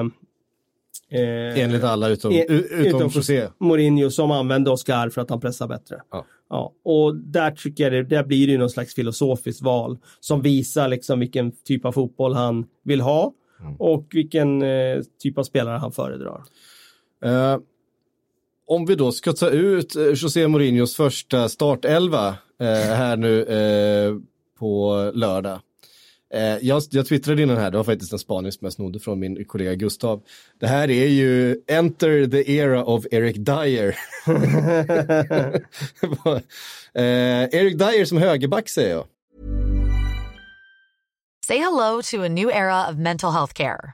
[1.12, 3.48] eh, enligt alla utom, Eh, u- utom José.
[3.60, 6.02] Mourinho som använde Oscar för att han pressar bättre.
[6.12, 6.26] Ja.
[6.50, 10.42] Ja, och där tycker jag det, där blir det ju någon slags filosofiskt val som
[10.42, 13.34] visar liksom vilken typ av fotboll han vill ha
[13.80, 16.42] och vilken eh, typ av spelare han föredrar.
[17.26, 17.58] Eh,
[18.70, 22.28] om vi då ska ta ut eh, José Mourinhos första startelva
[22.60, 24.16] eh, här nu eh,
[24.60, 25.60] på lördag.
[26.34, 29.20] Eh, jag, jag twittrade innan här, det var faktiskt en spaning som jag snodde från
[29.20, 30.22] min kollega Gustav.
[30.60, 33.88] Det här är ju Enter the era of Eric Dyer.
[36.94, 39.06] eh, Eric Dyer som högerback säger jag.
[41.48, 43.94] Say hello to a new era of mental health care.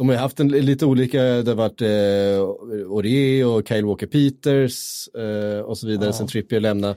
[0.00, 4.06] De har ju haft en, lite olika, det har varit eh, Ore och Kyle Walker
[4.06, 6.94] Peters eh, och så vidare sen Trippier lämnade.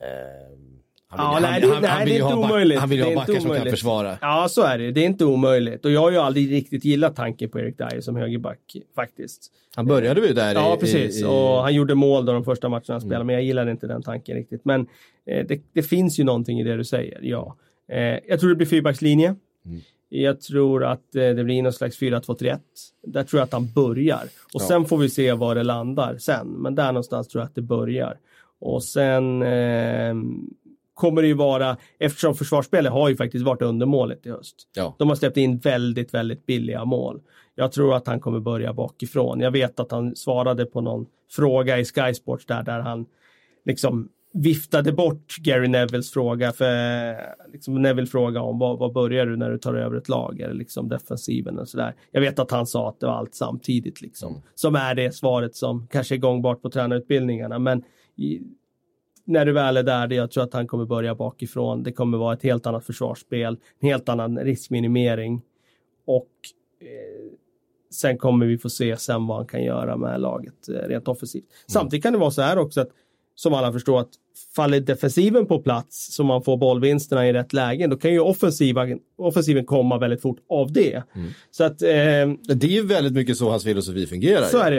[0.00, 0.06] Eh,
[1.08, 2.78] Han vill, Ja, nej, han, det- han, nej, han det vill är ju ha back.
[2.80, 4.18] Han vill Det ha backar som kan försvara.
[4.20, 4.90] Ja, så är det.
[4.92, 5.84] Det är inte omöjligt.
[5.84, 9.52] Och jag har ju aldrig riktigt gillat tanken på Erik Dyer som högerback faktiskt.
[9.76, 11.16] Han började ju där Ja, i, precis.
[11.16, 13.70] i, i, Och han gjorde mål då de första matcherna han spelade, men jag gillade
[13.70, 14.64] inte den tanken riktigt.
[14.64, 14.80] Men
[15.26, 17.56] eh, det, det finns ju någonting i det du säger, ja.
[17.92, 19.34] Eh, jag tror det blir fyrbackslinje.
[19.66, 19.80] Mm.
[20.08, 22.58] Jag tror att eh, det blir någon slags 4-2-3-1.
[23.06, 24.22] Där tror jag att han börjar.
[24.54, 24.66] Och Ja.
[24.68, 26.46] sen får vi se var det landar sen.
[26.48, 28.16] Men där någonstans tror jag att det börjar.
[28.60, 30.14] Och sen eh,
[30.94, 34.56] kommer det ju vara, eftersom försvarsspelet har ju faktiskt varit undermålet i höst.
[34.74, 34.94] Ja.
[34.98, 37.20] De har släppt in väldigt, väldigt billiga mål.
[37.54, 39.40] Jag tror att han kommer börja bakifrån.
[39.40, 43.06] Jag vet att han svarade på någon fråga i Sky Sports där, där han
[43.64, 44.08] liksom
[44.42, 46.52] viftade bort Gary Nevilles fråga.
[46.52, 47.16] För
[47.52, 50.38] liksom Neville fråga om vad, vad börjar du när du tar över ett lag?
[50.38, 51.94] Det liksom defensiven och sådär?
[52.10, 54.32] Jag vet att han sa att det var allt samtidigt liksom.
[54.32, 54.42] Mm.
[54.54, 57.58] Som är det svaret som kanske är gångbart på tränarutbildningarna.
[57.58, 57.84] Men
[58.16, 58.40] i,
[59.24, 61.82] när du väl är där, det jag tror att han kommer börja bakifrån.
[61.82, 65.42] Det kommer vara ett helt annat försvarsspel, en helt annan riskminimering.
[66.06, 66.30] Och
[66.80, 67.32] eh,
[67.90, 71.44] sen kommer vi få se sen vad han kan göra med laget eh, rent offensivt.
[71.66, 72.90] Samtidigt kan det vara så här också att
[73.38, 74.08] som alla förstår att
[74.56, 78.98] faller defensiven på plats så man får bollvinsterna i rätt lägen, då kan ju offensiven,
[79.18, 81.02] offensiven komma väldigt fort av det.
[81.50, 84.44] Så att eh, Det är ju väldigt mycket så hans filosofi fungerar.
[84.44, 84.62] så ju.
[84.62, 84.78] är det.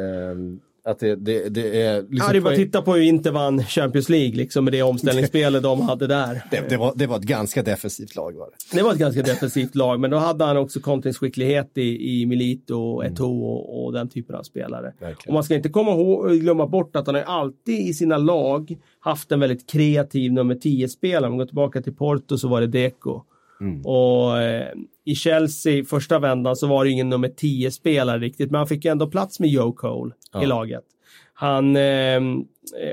[0.00, 3.02] Ehm, att det, det, det är liksom Ja, det är bara att titta på hur
[3.02, 6.42] Inter vann Champions League, liksom med det omställningsspelet de hade där.
[6.50, 8.76] det, det, var, det var ett ganska defensivt lag var det.
[8.76, 13.02] Det var ett ganska defensivt lag, men då hade han också kontringsskicklighet i, i Milito,
[13.02, 14.92] Eto'o och, och den typen av spelare.
[15.00, 15.16] Verkligen.
[15.26, 18.76] Och man ska inte komma ihåg, glömma bort att han har alltid i sina lag
[19.00, 21.26] haft en väldigt kreativ nummer 10-spelare.
[21.26, 23.22] Om man går tillbaka till Porto så var det Deco.
[23.84, 24.68] Och eh,
[25.06, 29.06] i Chelsea, första vändan, så var det ingen nummer 10-spelare riktigt, men han fick ändå
[29.06, 30.84] plats med Joe Cole i laget.
[31.34, 32.20] Han eh,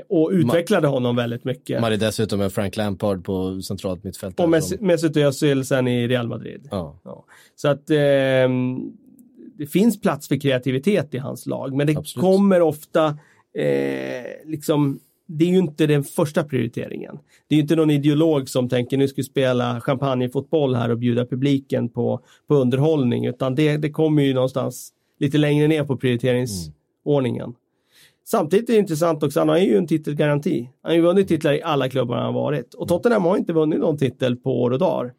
[0.08, 1.80] och utvecklade honom väldigt mycket.
[1.80, 4.40] Man hade dessutom en Frank Lampard på centralt mittfält.
[4.40, 4.48] och
[4.80, 6.68] Mesut Özil sen i Real Madrid.
[6.70, 7.00] ja.
[7.04, 7.24] Ja.
[7.54, 8.48] Så att eh,
[9.58, 12.24] det finns plats för kreativitet i hans lag, men det Absolut.
[12.24, 13.06] kommer ofta
[13.58, 17.18] eh, liksom det är ju inte den första prioriteringen.
[17.48, 20.98] Det är ju inte någon ideolog som tänker nu ska vi spela champagnefotboll här och
[20.98, 25.96] bjuda publiken på, på underhållning, utan det, det kommer ju någonstans lite längre ner på
[25.96, 27.54] prioriteringsordningen.
[28.26, 30.70] Samtidigt är det intressant också, han har ju en titelgaranti.
[30.82, 32.74] Han har ju vunnit titlar i alla klubbar han har varit.
[32.74, 35.12] Och Tottenham har inte vunnit någon titel på år och dagar.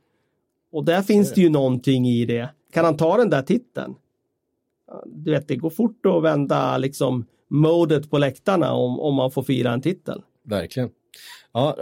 [0.72, 2.50] Och där finns det ju någonting i det.
[2.74, 3.96] Kan han ta den där titeln?
[4.88, 9.32] Ja, Du vet, det går fort att vända liksom modet på läktarna om, om man
[9.32, 10.21] får fira en titel.
[10.48, 10.89] Verkligen.
[11.54, 11.78] Ja,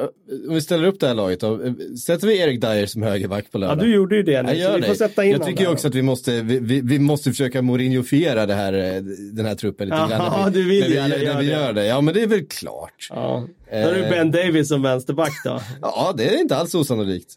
[0.48, 1.60] om vi ställer upp det här laget då.
[2.06, 3.80] Sätter vi Erik Dyer som högerback på Ja, lördag?
[3.86, 5.90] du gjorde ju det nu, Jag gör vi får sätta in Jag tycker också då.
[5.92, 9.02] att vi måste, vi, vi, vi måste försöka Mourinhofiera det här, eh,
[9.34, 10.54] den här truppen lite grann.
[10.54, 11.86] vi- du vill när vi, när vi gör det.
[11.86, 13.08] Ja, men det är väl klart.
[13.10, 13.48] Ja.
[13.72, 14.10] Då har du Eh.
[14.10, 15.60] Ben Davis som vänsterback då.
[15.82, 17.34] Ja, det är inte alls osannolikt.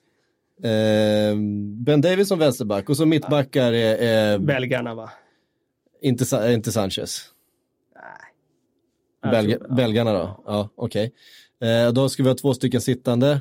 [0.63, 1.37] Eh,
[1.87, 5.11] ben Davis som vänsterback och så mittbackar är, är Belgarna va?
[6.03, 7.21] Inte, Sa- inte Sanchez.
[9.23, 9.59] Ja.
[9.77, 10.43] belgarna då?
[10.47, 11.13] Ja, okej.
[11.61, 13.41] Eh, då ska vi ha två stycken sittande.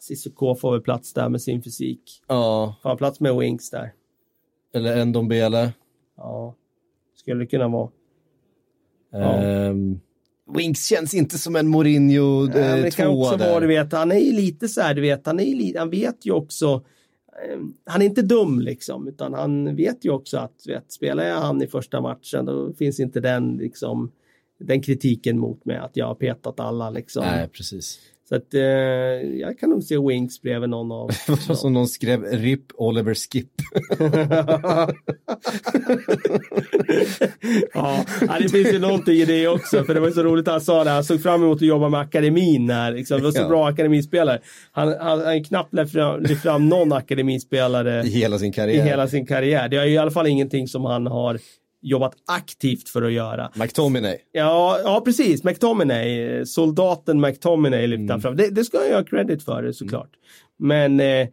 [0.00, 2.22] Cissoko får väl plats där med sin fysik.
[2.28, 3.92] Ja, Får han plats med Wings där?
[4.74, 5.72] eller en Dombele.
[6.16, 6.54] Ja,
[7.16, 7.90] skulle det kunna vara.
[9.12, 9.18] Ja.
[9.34, 10.00] Ehm,
[10.56, 13.66] Winks känns inte som en Mourinho Ja, men eh, det kan också tvåa vara, du
[13.66, 16.26] vet, han är ju lite så här, du vet, han, är ju li- han vet
[16.26, 16.80] ju också, eh,
[17.42, 21.40] Eh, han är inte dum liksom, utan han vet ju också att, vet, spelar jag
[21.40, 24.12] han i första matchen, då finns inte den liksom,
[24.58, 27.24] den kritiken mot mig att jag har petat alla liksom.
[27.24, 28.00] Nej, precis.
[28.28, 28.60] Så att eh,
[29.40, 31.08] jag kan nog se Wings bredvid någon av
[31.54, 33.50] Som någon skrev, RIP Oliver Skip.
[37.74, 38.04] ja,
[38.40, 39.84] det finns ju någonting i det också.
[39.84, 40.90] För det var så roligt att han sa det.
[40.90, 42.92] Han såg fram emot att jobba med akademin här.
[42.92, 43.18] Liksom.
[43.18, 43.48] Det var så Ja.
[43.48, 44.40] bra akademispelare.
[44.72, 48.84] Han han har knappt lyft fram, fram någon akademispelare I hela sin i karriär.
[48.84, 49.68] hela sin karriär.
[49.68, 51.38] Det är i alla fall ingenting som han har
[51.84, 53.50] jobbat aktivt för att göra.
[53.54, 54.18] McTominay.
[54.32, 55.44] Ja, ja precis.
[55.44, 58.20] McTominay, soldaten McTominay lyfte Mm.
[58.20, 58.36] fram.
[58.36, 60.10] Det, det ska jag ha credit för såklart.
[60.58, 61.28] Men eh,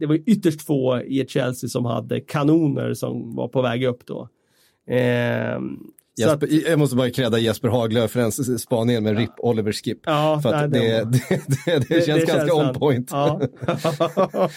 [0.00, 4.28] det var ytterst få i Chelsea som hade kanoner som var på väg upp då.
[4.94, 5.58] Eh,
[6.22, 9.72] så att, Jesper, jag måste bara credda Jesper Haglöf för den spaningen med RIP Oliver
[9.72, 9.98] Skip.
[10.06, 11.40] Ja, för att nej, det, det,
[11.88, 12.78] det, det, känns ganska on sant.
[12.78, 13.08] point.
[13.12, 13.40] Ja.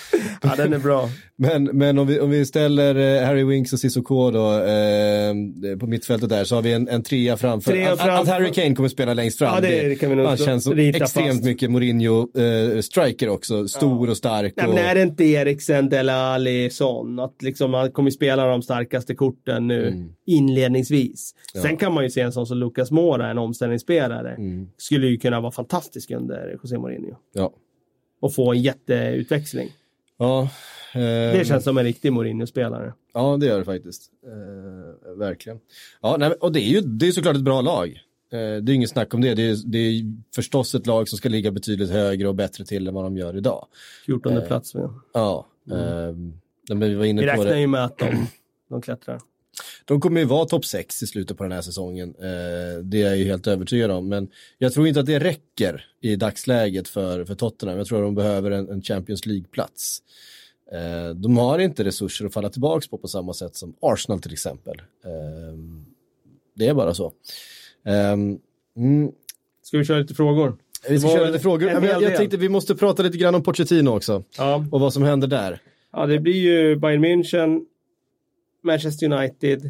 [0.41, 1.10] ja, den är bra.
[1.38, 5.88] Men, men om, vi, om vi ställer eh, Harry Winks och Cissoko då eh, på
[5.88, 7.71] mittfältet där så har vi en, en trea framför.
[7.71, 8.32] Trea att, att framför.
[8.32, 9.56] Harry Kane kommer spela längst fram.
[9.56, 11.43] Ja, det- kan vi nog han känns som extremt fast.
[11.43, 13.67] mycket Mourinho-striker också.
[13.67, 14.54] Stor och stark.
[14.58, 17.19] Nej, och, men är det inte Eriksen, Dele Alli, Son?
[17.19, 20.10] Att liksom han kommer spela de starkaste korten nu Mm.
[20.28, 21.32] inledningsvis.
[21.54, 24.70] Sen kan man ju se en sån som Lucas Mora, en omställningsspelare, Mm.
[24.78, 27.16] skulle ju kunna vara fantastisk under José Mourinho.
[27.34, 27.54] Ja.
[28.20, 29.70] Och få en jätteutväxling.
[30.18, 30.42] Ja,
[30.94, 32.94] eh, Det känns som en riktig Mourinho-spelare.
[33.14, 34.12] Ja, det gör det faktiskt.
[34.26, 35.60] Eh, verkligen.
[36.02, 37.88] Ja, nej, och det är ju det är såklart ett bra lag.
[38.32, 39.34] Eh, det är inget snack om det.
[39.36, 40.04] Det är, det är
[40.36, 43.38] förstås ett lag som ska ligga betydligt högre och bättre till än vad de gör
[43.38, 43.68] idag.
[44.06, 44.76] 14 plats.
[44.76, 44.90] Med.
[45.14, 45.78] Ja, eh,
[46.70, 48.28] men vi var inne Vi på räknar ju med att de,
[48.70, 49.20] de klättrar.
[49.86, 52.15] De kommer ju vara topp 6 i slutet på den här säsongen.
[52.19, 54.10] Eh, det är jag ju helt övertygad om.
[54.10, 57.78] Men jag tror inte att det räcker i dagsläget för, för Tottenham.
[57.78, 60.02] Jag tror att de behöver en, en Champions League-plats.
[60.71, 64.34] Eh, de har inte resurser att falla tillbaka på på samma sätt som Arsenal till
[64.34, 64.82] exempel.
[65.06, 65.58] Eh,
[66.56, 67.13] det är bara så.
[67.86, 69.12] Eh, mm,
[69.63, 70.58] Ska vi köra lite frågor?
[70.89, 71.86] vi ska köra lite frågor.
[71.86, 74.24] Jag, tänkte vi måste prata lite grann om Pochettino också.
[74.38, 74.65] Ja.
[74.71, 75.62] Och vad som händer där.
[75.93, 77.65] ja, det blir ju Bayern München,
[78.62, 79.69] Manchester United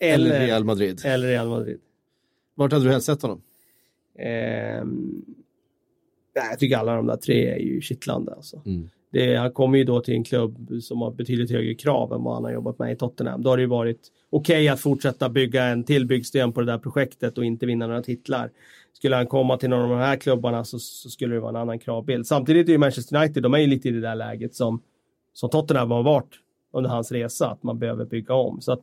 [0.00, 1.00] Eller, eller, Real Madrid.
[1.04, 1.80] eller Real Madrid.
[2.54, 3.42] Vart hade du helst sett honom?
[6.34, 8.34] Nej, jag tycker alla de där tre är ju kittlande.
[8.34, 8.62] Alltså.
[8.66, 8.88] Mm.
[9.12, 12.34] Det, han kommer ju då till en klubb som har betydligt högre krav än vad
[12.34, 13.42] han har jobbat med i Tottenham.
[13.42, 16.78] Då har det ju varit okej att fortsätta bygga en till byggsten på det där
[16.78, 18.50] projektet och inte vinna några titlar.
[18.92, 21.56] Skulle han komma till någon av de här klubbarna så, så skulle det vara en
[21.56, 22.26] annan kravbild.
[22.26, 24.82] Samtidigt är ju Manchester United, de är ju lite i det där läget som,
[25.32, 26.38] som Tottenham har varit
[26.72, 28.60] under hans resa, att man behöver bygga om.
[28.60, 28.82] Så att,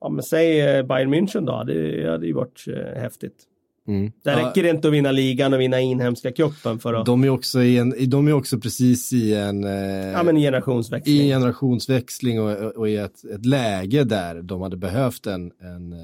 [0.00, 3.46] ja men säg eh, Bayern München då, det hade ju varit eh, häftigt.
[3.88, 4.12] Mm.
[4.22, 7.28] Där räcker det inte att vinna ligan och vinna inhemska cupen för att, De är
[7.28, 11.16] också, i en, de är också precis i en, eh, ja men generationsväxling.
[11.16, 15.92] i en generationsväxling och, och i ett, ett läge där de hade behövt en, en
[15.92, 15.98] eh,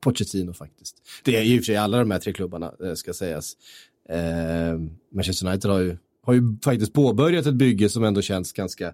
[0.00, 0.96] Pochettino faktiskt.
[1.24, 3.52] Det är ju i och för sig alla de här tre klubbarna, eh, ska sägas.
[4.08, 4.78] Eh,
[5.14, 8.92] Manchester United har ju, har ju faktiskt påbörjat ett bygge som ändå känns ganska,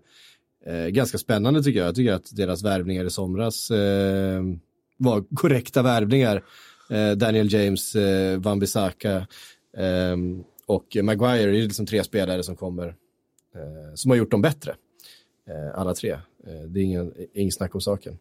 [0.66, 1.88] eh, ganska spännande tycker jag.
[1.88, 4.42] Jag tycker att deras värvningar i somras eh,
[4.96, 6.44] var korrekta värvningar.
[6.90, 9.16] Eh, Daniel James, eh, Van Bissaka
[9.76, 10.16] eh,
[10.66, 12.86] och Maguire är liksom tre spelare som kommer,
[13.54, 14.74] eh, som har gjort dem bättre.
[15.48, 16.10] Eh, alla tre.
[16.46, 18.18] Eh, det är ingen, ingen snack om saken.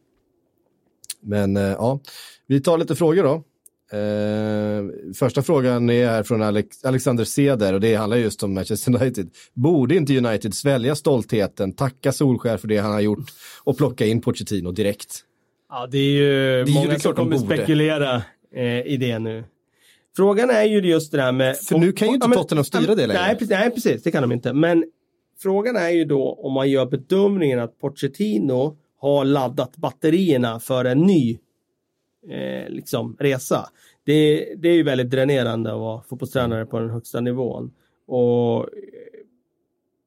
[1.21, 1.99] Men eh, ja,
[2.47, 3.43] vi tar lite frågor då.
[3.93, 9.29] Eh, första frågan är från Alex, Alexander Ceder och det handlar just om Manchester United.
[9.53, 13.25] Borde inte United svälja stoltheten, tacka Solskär för det han har gjort
[13.63, 15.19] och plocka in Pochettino direkt?
[15.69, 18.15] Ja, det är ju ju många klart som kommer spekulera
[18.55, 19.43] eh, i det nu.
[20.15, 21.57] Frågan är ju just det där med...
[21.57, 23.21] För nu kan ju inte men- Tottenham styra det längre.
[23.21, 24.03] Nej, precis, nej, precis.
[24.03, 24.53] Det kan de inte.
[24.53, 24.85] Men
[25.41, 30.99] frågan är ju då om man gör bedömningen att Pochettino har laddat batterierna för en
[30.99, 31.37] ny
[32.29, 33.69] eh, liksom, resa.
[34.05, 37.71] Det, det är ju väldigt dränerande att vara fotbollstränare på den högsta nivån.
[38.07, 38.67] Och eh,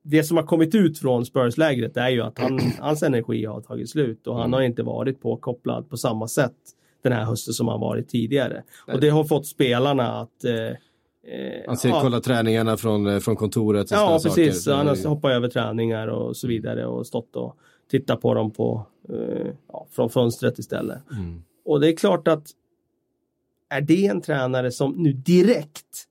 [0.02, 3.90] det som har kommit ut från Spurs-lägret är ju att han, hans energi har tagit
[3.90, 6.52] slut och han har inte varit påkopplad på samma sätt
[7.02, 8.62] den här hösten som han varit tidigare.
[8.92, 10.74] Och det har fått spelarna att eh, eh,
[11.66, 14.64] Han ser ja, kolla träningarna från, eh, från kontoret och Ja, precis.
[14.64, 14.76] saker.
[14.76, 17.56] Han har hoppat över träningar och så vidare och stått och
[17.90, 20.98] tittat på dem på, eh, ja, från fönstret istället.
[21.10, 21.42] Mm.
[21.66, 22.50] Och det är klart att
[23.68, 26.04] är det en tränare som nu direkt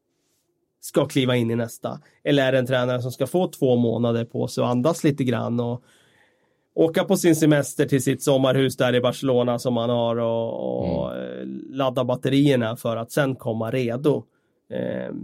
[0.81, 1.99] ska kliva in i nästa?
[2.23, 5.23] Eller är det en tränare som ska få två månader på sig och andas lite
[5.23, 5.83] grann och
[6.73, 11.15] åka på sin semester till sitt sommarhus där i Barcelona som han har och, och
[11.15, 14.23] eh, ladda batterierna för att sen komma redo.
[14.69, 15.15] Eh,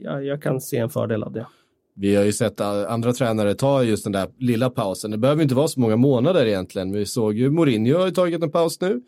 [0.00, 1.46] jag, jag kan se en fördel av det.
[1.94, 5.10] Vi har ju sett andra tränare ta just den där lilla pausen.
[5.10, 6.92] Det behöver inte vara så många månader egentligen.
[6.92, 9.02] Vi såg ju Mourinho har ju tagit en paus nu.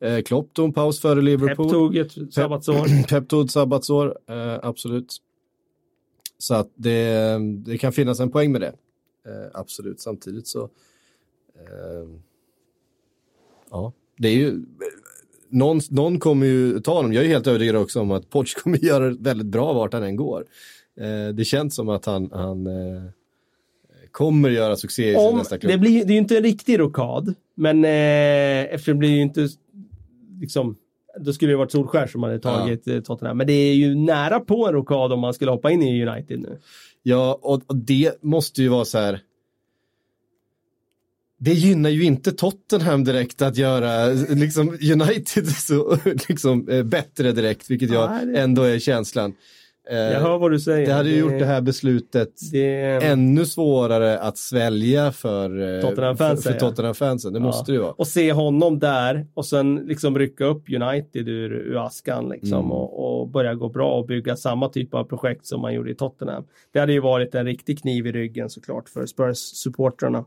[0.00, 1.70] Eh, Klopp tog en paus före Pep Liverpool.
[1.70, 3.06] tog ett sabbatsår.
[3.08, 5.16] Pep tog ett sabbatsår, eh, absolut.
[6.38, 8.72] Så att det, det kan finnas en poäng med det.
[9.26, 10.62] Eh, absolut, samtidigt så.
[11.54, 12.08] Eh,
[13.70, 14.62] ja, det är ju.
[15.48, 17.12] Någon, någon kommer ju ta honom.
[17.12, 20.02] Jag är helt övertygad också om att Poch kommer göra det väldigt bra vart han
[20.02, 20.44] än går.
[21.00, 23.02] Eh, det känns som att han, han eh,
[24.10, 25.72] kommer göra succé i sin nästa klubb.
[25.72, 29.22] det, blir, det är ju inte en riktig rokad, men eh, eftersom det blir ju
[29.22, 29.48] inte
[30.40, 30.76] liksom
[31.18, 33.00] då skulle det varit Solskär som hade tagit ja.
[33.00, 33.36] Tottenham.
[33.36, 36.40] Men det är ju nära på en rokad om man skulle hoppa in i United
[36.40, 36.58] nu.
[37.02, 39.20] Ja, och, och det måste ju vara så här.
[41.38, 45.98] Det gynnar ju inte Tottenham direkt att göra liksom United så
[46.28, 49.34] liksom eh, bättre direkt, vilket jag ändå är känslan.
[49.90, 50.86] Eh, Jag hör vad du säger.
[50.86, 56.42] det hade ju gjort det här beslutet det, ännu svårare att svälja för, Tottenham-fansen, för,
[56.42, 56.70] för ja.
[56.70, 57.32] Tottenham-fansen.
[57.32, 57.92] Det måste det ju vara.
[57.92, 62.70] Och se honom där och sen liksom rycka upp United ur, ur askan liksom Mm.
[62.72, 65.94] och, och börja gå bra och bygga samma typ av projekt som man gjorde i
[65.94, 66.44] Tottenham.
[66.72, 70.24] Det hade ju varit en riktig kniv i ryggen såklart för Spurs-supportrarna.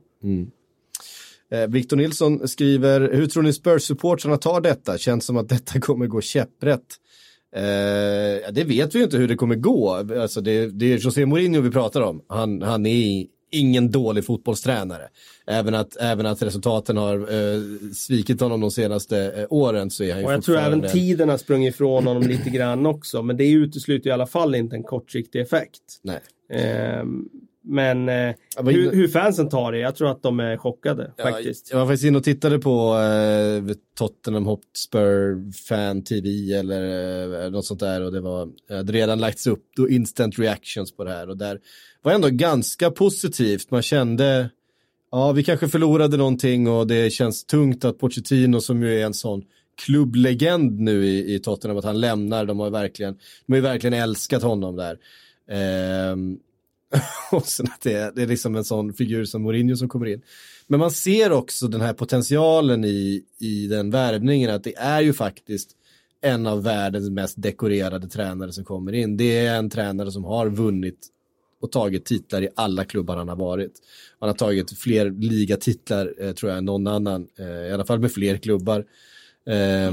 [1.52, 4.98] Eh, Victor Nilsson skriver, hur tror ni Spurs-supportrarna tar detta?
[4.98, 6.86] Känns som att detta kommer gå käpprätt.
[7.56, 9.94] Eh, det vet vi ju inte hur det kommer gå.
[9.94, 12.22] Alltså det, det är José Mourinho vi pratar om.
[12.28, 15.10] Han, han är ingen dålig fotbollstränare.
[15.48, 17.62] Även att, även att resultaten har eh,
[17.94, 21.30] svikit honom de senaste eh, åren så är han ju Och jag tror även tiden
[21.30, 23.24] har sprungit ifrån honom lite grann också.
[23.24, 25.82] Men det utesluter i alla fall inte en kortsiktig effekt.
[26.02, 26.20] Nej.
[26.54, 27.04] Eh,
[27.64, 31.72] men eh, hur, hur, fansen tar det, jag tror att de är chockade ja, faktiskt.
[31.72, 37.66] Jag var faktiskt inne och tittade på eh, Tottenham Hotspur Fan TV eller eh, något
[37.66, 41.12] sånt där och det var, eh, det redan lagts upp då instant reactions på det
[41.12, 41.60] här och där
[42.02, 43.72] var ändå ganska positivt.
[43.72, 44.50] Man kände,
[45.12, 49.14] ja vi kanske förlorade någonting och det känns tungt att Pochettino som ju är en
[49.14, 49.44] sån
[49.86, 52.46] klubblegend nu i, i Tottenham att han lämnar.
[52.46, 53.14] De har verkligen,
[53.46, 54.98] de har ju verkligen älskat honom där.
[55.50, 56.16] Eh,
[57.32, 60.06] och sen att det är, det är liksom en sån figur som Mourinho som kommer
[60.06, 60.22] in.
[60.68, 65.14] Men man ser också den här potentialen i, i den värvningen att det är ju
[65.14, 65.72] faktiskt
[66.22, 69.18] en av världens mest dekorerade tränare som kommer in.
[69.18, 71.08] Det är en tränare som har vunnit
[71.62, 73.72] och tagit titlar i alla klubbar han har varit.
[74.20, 78.00] Han har tagit fler ligatitlar eh, tror jag än någon annan, eh, i alla fall
[78.00, 78.86] med fler klubbar.
[79.46, 79.92] Eh,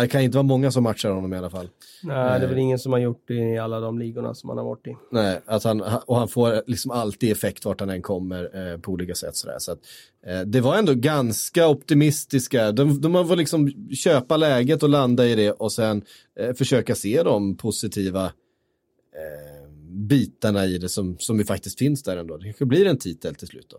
[0.00, 1.68] det kan inte vara många som matchar honom i alla fall.
[2.02, 4.58] Nej, det är väl ingen som har gjort det i alla de ligorna som han
[4.58, 4.96] har varit i.
[5.10, 8.92] Nej, att han, och han får liksom alltid effekt vart han än kommer eh, på
[8.92, 9.36] olika sätt.
[9.36, 9.58] Sådär.
[9.58, 9.78] Så att,
[10.26, 12.72] eh, det var ändå ganska optimistiska.
[12.72, 16.02] De, de har liksom köpa läget och landa i det och sen
[16.38, 22.16] eh, försöka se de positiva eh, bitarna i det som, som ju faktiskt finns där
[22.16, 22.36] ändå.
[22.36, 23.78] Det kanske blir en titel till slut då.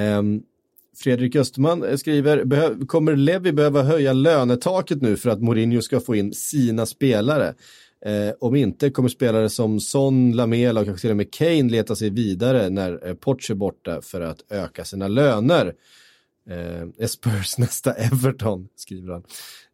[0.00, 0.42] Um,
[0.96, 6.32] Fredrik Österman skriver, kommer Levi behöva höja lönetaket nu för att Mourinho ska få in
[6.32, 7.54] sina spelare?
[8.04, 11.96] Eh, om inte kommer spelare som Son, Lamela och kanske till och med Kane leta
[11.96, 15.74] sig vidare när eh, Poch är borta för att öka sina löner.
[16.50, 19.22] Eh, Spurs nästa Everton, skriver han.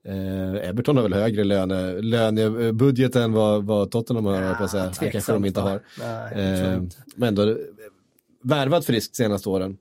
[0.04, 4.92] Eh, Everton har väl högre löne, lönebudget än vad, vad Tottenham har, ja, på säga.
[5.00, 5.82] Det kanske de inte har.
[5.98, 6.82] Nej, eh,
[7.14, 7.56] men ändå
[8.42, 9.76] värvat friskt senaste åren.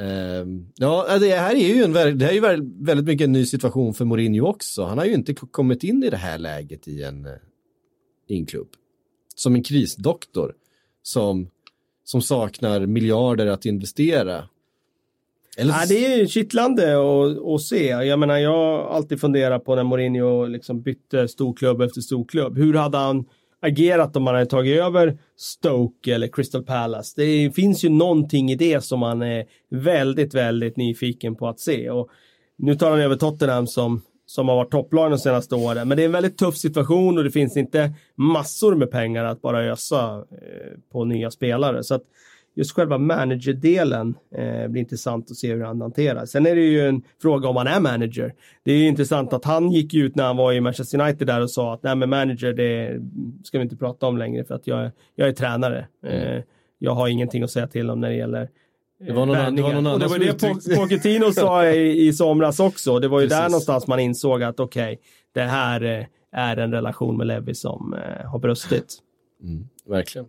[0.00, 3.46] Uh, ja, det här är ju en, det här är ju väldigt mycket en ny
[3.46, 4.84] situation för Mourinho också.
[4.84, 7.28] Han har ju inte kommit in i det här läget i en,
[8.28, 8.68] i en klubb.
[9.34, 10.54] Som en krisdoktor
[11.02, 11.48] som,
[12.04, 14.48] som saknar miljarder att investera.
[15.56, 15.72] Eller...
[15.72, 17.86] Ja, det är ju kittlande att, att se.
[17.86, 22.58] Jag menar, jag har alltid funderat på när Mourinho liksom bytte storklubb efter storklubb.
[22.58, 23.24] Hur hade han
[23.64, 27.14] agerat om man hade tagit över Stoke eller Crystal Palace.
[27.16, 31.90] Det finns ju någonting i det som man är väldigt, väldigt nyfiken på att se.
[31.90, 32.08] Och
[32.56, 35.88] nu tar han över Tottenham som, som har varit topplag de senaste åren.
[35.88, 39.42] Men det är en väldigt tuff situation och det finns inte massor med pengar att
[39.42, 41.84] bara ösa eh, på nya spelare.
[41.84, 42.02] Så att
[42.54, 46.26] just själva managerdelen eh, blir intressant att se hur han hanterar.
[46.26, 48.34] Sen är det ju en fråga om han är manager.
[48.62, 51.40] Det är ju intressant att han gick ut när han var i Manchester United där
[51.40, 53.00] och sa att nej men manager det
[53.44, 55.86] ska vi inte prata om längre för att jag, jag är tränare.
[56.06, 56.42] Eh,
[56.78, 58.48] jag har ingenting att säga till om när det gäller
[58.98, 62.06] det var någon, annan, det var någon annan och det var det Pochettino sa i,
[62.06, 62.98] i somras också.
[62.98, 63.38] Det var ju Precis.
[63.38, 64.96] där någonstans man insåg att okej, okay,
[65.32, 68.98] det här eh, är en relation med Levi som eh, har brustit.
[69.42, 70.26] Mm, verkligen.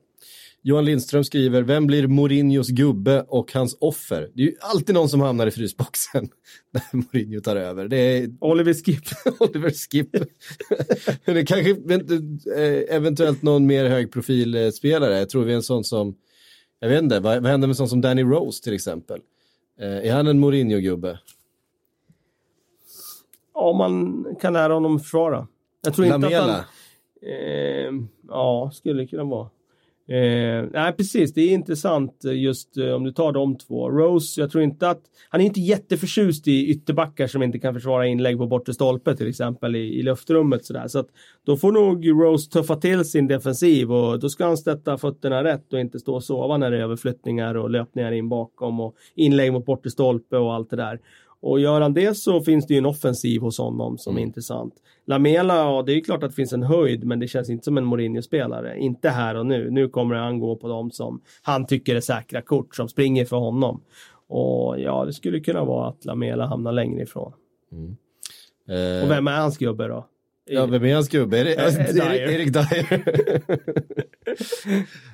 [0.68, 4.32] Johan Lindström skriver, vem blir Mourinhos gubbe och hans offer?
[4.34, 6.30] Det är ju alltid någon som hamnar i frysboxen
[6.72, 7.88] när Mourinho tar över.
[7.88, 9.04] Det är Oliver Skip.
[9.40, 10.12] Oliver Skip.
[11.26, 15.18] det kanske eh, eventuellt någon mer högprofilspelare.
[15.18, 16.16] Jag tror vi är en sån som,
[16.80, 19.20] jag vet inte, vad, vad händer med en sån som Danny Rose till exempel?
[19.80, 21.18] Eh, är han en Mourinho-gubbe?
[23.54, 25.48] Ja, man kan lära honom försvara.
[25.84, 26.44] Jag tror inte Lamela.
[26.44, 26.66] att
[27.22, 27.30] han...
[27.30, 29.50] Eh, ja, skulle kunna vara.
[30.08, 31.34] Eh, nej, precis.
[31.34, 33.90] Det är intressant eh, just eh, om du tar de två.
[33.90, 35.02] Rose, jag tror inte att...
[35.30, 39.28] Han är inte jätteförtjust i ytterbackar som inte kan försvara inlägg på bortre stolpe till
[39.28, 40.88] exempel i, i luftrummet sådär.
[40.88, 41.08] Så att
[41.46, 45.74] då får nog Rose tuffa till sin defensiv och då ska han sätta fötterna rätt
[45.74, 49.54] och inte stå och sova när det är överflyttningar och löpningar in bakom och inlägg
[49.54, 51.00] mot bortre stolpe och allt det där.
[51.46, 54.22] Och gör han det så finns det ju en offensiv hos honom som mm.
[54.22, 54.74] är intressant.
[55.06, 57.78] Lamela, ja det är klart att det finns en höjd men det känns inte som
[57.78, 58.78] en Mourinho-spelare.
[58.80, 59.70] Inte här och nu.
[59.72, 63.38] Nu kommer han gå på dem som han tycker är säkra kort som springer för
[63.38, 63.82] honom.
[64.28, 67.34] Och ja, det skulle kunna vara att Lamela hamnar längre ifrån.
[67.72, 67.98] Mm.
[68.70, 69.04] Eh...
[69.04, 70.08] Och vem är hans gubbe då?
[70.46, 71.40] Ja, vem är hans gubbe?
[71.40, 73.04] Är det, Erik, Erik Dyer?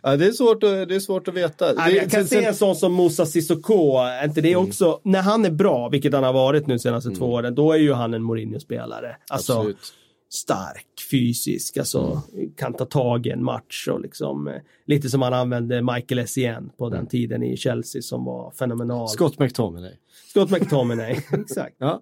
[0.04, 1.74] ja, det, är svårt att, det är svårt att veta.
[1.76, 3.98] Ja, jag kan se en sån som Moussa Sissoko.
[4.24, 4.68] Inte det mm.
[4.68, 7.20] också, när han är bra, vilket han har varit nu senaste mm.
[7.20, 9.16] två åren, då är ju han en Mourinho-spelare.
[9.30, 9.94] Alltså, Absolut.
[10.30, 12.22] stark, fysisk, alltså
[12.58, 14.54] kan ta tag i en match och liksom eh,
[14.86, 19.08] lite som han använde Michael Essien på den tiden i Chelsea som var fenomenal.
[19.08, 19.94] Scott McTominay.
[20.30, 21.76] Scott McTominay, exakt.
[21.78, 22.02] Ja,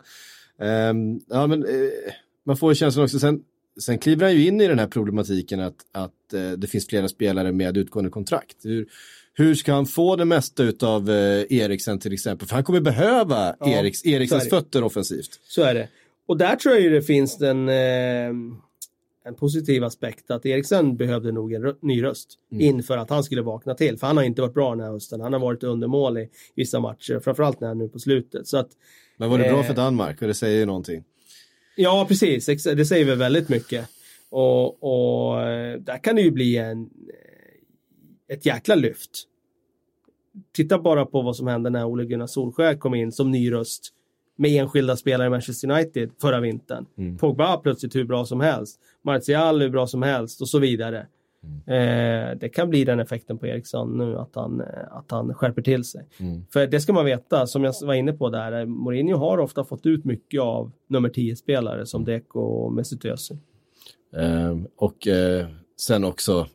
[0.59, 2.13] Ehm, ja men eh,
[2.45, 3.41] man får ju känslan också, sen,
[3.81, 7.07] sen kliver han ju in i den här problematiken att, att eh, det finns flera
[7.07, 8.55] spelare med utgående kontrakt.
[8.63, 8.87] Hur,
[9.33, 11.15] hur ska han få det mesta av eh,
[11.49, 12.47] Eriksen till exempel?
[12.47, 15.39] För han kommer behöva Ja, Eriks, Eriksens fötter offensivt.
[15.43, 15.89] Så är det.
[16.27, 18.29] Och där tror jag ju det finns en, eh,
[19.25, 23.41] en positiv aspekt att Eriksen behövde nog en rö- ny röst inför att han skulle
[23.41, 23.97] vakna till.
[23.97, 25.21] För han har inte varit bra den här hösten.
[25.21, 28.47] Han har varit undermålig i vissa matcher, framförallt när nu på slutet.
[28.47, 28.69] Så att,
[29.17, 29.65] Men var det bra Eh.
[29.65, 30.21] för Danmark?
[30.21, 31.03] Och det säger ju någonting.
[31.83, 32.45] Ja, precis.
[32.45, 33.89] Det säger väl väldigt mycket.
[34.29, 39.23] Och, och eh, där kan det ju bli en, eh, ett jäkla lyft.
[40.55, 43.93] Titta bara på vad som hände när Ole Gunnar Solskjaer kom in som ny röst
[44.37, 46.85] med enskilda spelare i Manchester United förra vintern.
[47.17, 48.79] Pogba plötsligt hur bra som helst.
[49.05, 51.07] Martial hur bra som helst och så vidare.
[51.67, 55.61] Eh, det kan bli den effekten på Eriksson nu att han, eh, att han skärper
[55.61, 56.07] till sig.
[56.53, 59.63] För det ska man veta, som jag var inne på där, eh, Mourinho har ofta
[59.63, 63.37] fått ut mycket av nummer 10-spelare som Deco och Mesut Özil.
[64.17, 65.47] Ehm, och eh,
[65.79, 66.47] sen också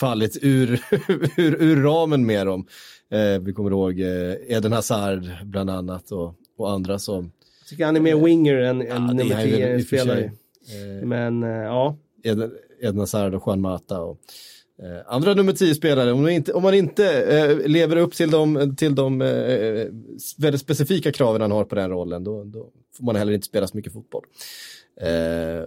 [0.00, 0.70] fallit ur,
[1.36, 2.66] ur, ur ramen med dem.
[3.10, 7.32] Eh, vi kommer ihåg eh, Eden Hazard bland annat och, och andra som...
[7.60, 9.96] Jag tycker han är mer winger än, än Ja, nummer är väl i och för
[9.96, 10.24] sig, 10-spelare.
[11.00, 12.52] eh, Men eh, ja, Eden,
[12.82, 14.18] Edna Sard och Juan Mata och
[14.82, 16.12] eh, andra nummer 10-spelare.
[16.12, 19.86] Om, man inte- om man inte eh, lever upp till de, till de eh, eh,
[20.38, 23.66] väldigt specifika kraven han har på den rollen, då, då får man heller inte spela
[23.66, 24.22] så mycket fotboll.
[25.00, 25.08] Eh,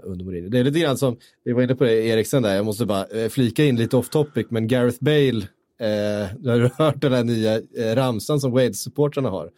[0.04, 0.50] under Mourinho.
[0.50, 3.06] Det är lite grann som, vi var inne på det, Eriksen där, jag måste bara
[3.06, 5.42] eh, flika in lite off topic, men Gareth Bale,
[5.80, 9.50] eh, du har du hört den här nya eh, ramsan som Wales-supportrarna har?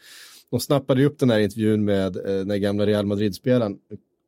[0.51, 3.77] De snappade ju upp den här intervjun med eh, den gamla Real Madrid-spelaren,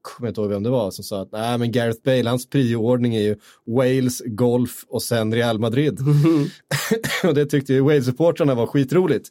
[0.01, 3.15] kommer inte ihåg vem det var, som sa att nej men Gareth Bale, hans prioordning
[3.15, 3.35] är ju
[3.65, 5.99] Wales, golf och sen Real Madrid.
[7.23, 9.29] och det tyckte ju Wales-supportrarna var skitroligt.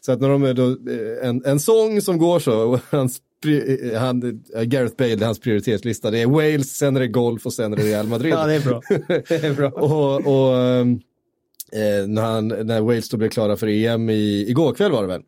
[0.00, 4.00] Så att när de då, eh, en, en sång som går så, och hans, eh,
[4.00, 7.72] han, eh, Gareth Bale, hans prioritetslista, det är Wales, sen är det golf och sen
[7.72, 8.32] är det Real Madrid.
[8.32, 8.82] ja det är bra.
[9.28, 9.70] det är bra.
[9.70, 10.56] och och
[11.72, 15.08] eh, när, han, när Wales då blev klara för EM i, igår kväll var det
[15.08, 15.22] väl.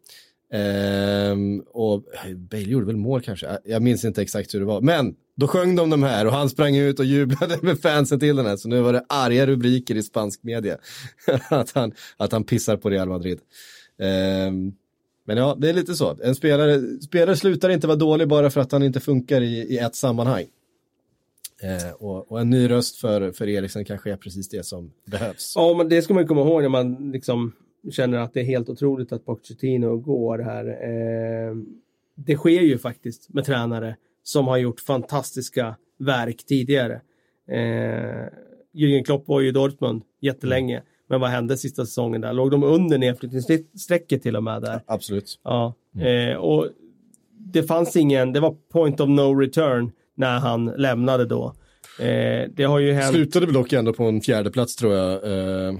[0.53, 4.67] Ehm, och eh, Bale gjorde väl mål kanske, ah, jag, minns inte exakt hur det
[4.67, 4.81] var.
[4.81, 8.37] Men då sjöng de de här och han sprang ut och jublade med fansen till
[8.37, 8.57] den här.
[8.57, 10.77] Så nu var det arga rubriker i spansk media.
[11.51, 13.39] att, han, att han pissar på Real Madrid.
[13.99, 14.73] Ehm,
[15.27, 16.17] men ja, det är lite så.
[16.23, 19.79] En spelare, spelare slutar inte vara dålig bara för att han inte funkar i, i
[19.79, 20.47] ett sammanhang.
[21.63, 25.53] Eh, och, och en ny röst för, för Eriksen kanske är precis det som behövs.
[25.57, 27.53] Ja, men det ska man komma ihåg när man liksom
[27.91, 30.66] känner att det är helt otroligt att Pochettino går här.
[30.66, 31.57] Eh,
[32.14, 37.01] det sker ju faktiskt med tränare som har gjort fantastiska verk tidigare.
[37.49, 38.26] Eh,
[38.72, 40.83] Jürgen Klopp var ju i Dortmund jättelänge.
[41.09, 42.33] Men vad hände sista säsongen där?
[42.33, 44.81] Låg de under nedflyttningsstrecket till och med där?
[44.87, 45.41] Absolut.
[45.45, 46.68] Ja, eh, och
[47.39, 51.55] det fanns ingen, det var point of no return när han lämnade då.
[52.01, 53.14] Eh, det har ju hänt.
[53.14, 55.12] Slutade väl dock ändå på en fjärde plats tror jag.
[55.12, 55.74] Eh,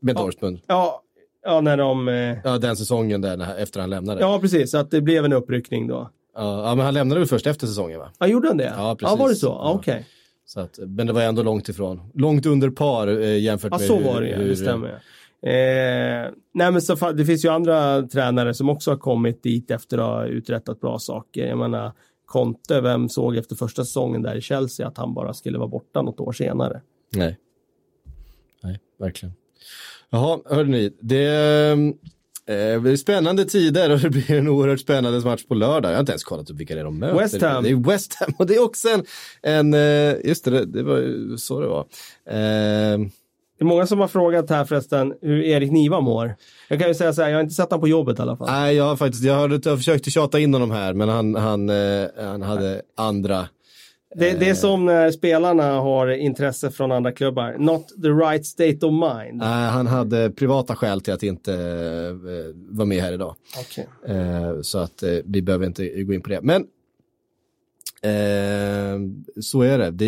[0.00, 0.60] med Dortmund.
[0.66, 1.02] Ja,
[1.44, 2.08] ja, när de...
[2.08, 4.20] Eh, Ja, den säsongen där när, efter han lämnade.
[4.20, 6.10] ja, precis, att det blev en uppryckning då.
[6.34, 8.10] Ja, ja, men han lämnade väl först efter säsongen va?
[8.18, 8.74] Ja, gjorde han det?
[8.76, 9.12] Ja, precis.
[9.18, 9.46] Ja, var det så?
[9.46, 9.60] Ja.
[9.64, 10.06] Ja, okej.
[10.46, 12.00] Så att, men det var ändå långt ifrån.
[12.14, 14.88] Långt under par eh, jämfört Ja, med så hur, var det hur, det stämmer.
[15.42, 19.98] Eh, nej, men så, det finns ju andra tränare som också har kommit dit efter
[19.98, 21.46] att ha uträttat bra saker.
[21.46, 21.92] Jag menar,
[22.26, 26.02] Conte, vem såg efter första säsongen där i Chelsea att han bara skulle vara borta
[26.02, 26.80] något år senare?
[27.16, 27.36] Nej.
[28.62, 29.34] Nej, verkligen.
[30.10, 31.26] Jaha, hörni, det
[32.46, 35.90] eh, blir spännande tider och det blir en oerhört spännande match på lördag.
[35.90, 37.18] Jag har inte ens kollat upp vilka det är de möter.
[37.18, 37.64] West Ham.
[37.64, 39.04] Det är West Ham och det är också en,
[39.42, 41.80] en eh, just det, det var så det var.
[41.80, 42.98] Eh,
[43.58, 46.34] Det är många som har frågat här förresten hur Erik Niva mår.
[46.68, 48.36] Jag kan ju säga så här, jag har inte sett honom på jobbet i alla
[48.36, 48.46] fall.
[48.50, 51.68] nej, jag har faktiskt, jag, hörde, jag försökte tjata in honom här, men han, han,
[51.68, 53.48] eh, han hade andra.
[54.14, 57.56] Det, det är som när spelarna har intresse från andra klubbar.
[57.58, 59.36] Not the right state of mind.
[59.38, 63.34] Nej, han hade privata skäl till att inte eh, vara med här idag.
[63.60, 63.88] Okej.
[64.16, 66.40] Eh, så att eh, vi behöver inte gå in på det.
[66.42, 66.62] Men
[68.02, 68.98] eh,
[69.40, 69.90] så är det.
[69.90, 70.04] Det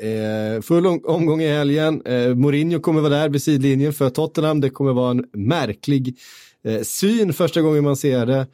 [0.00, 2.02] är eh, full om- omgång i helgen.
[2.06, 4.60] Eh, Mourinho kommer vara där vid sidlinjen för Tottenham.
[4.60, 6.16] Det kommer vara en märklig
[6.64, 8.46] eh, syn första gången man ser det.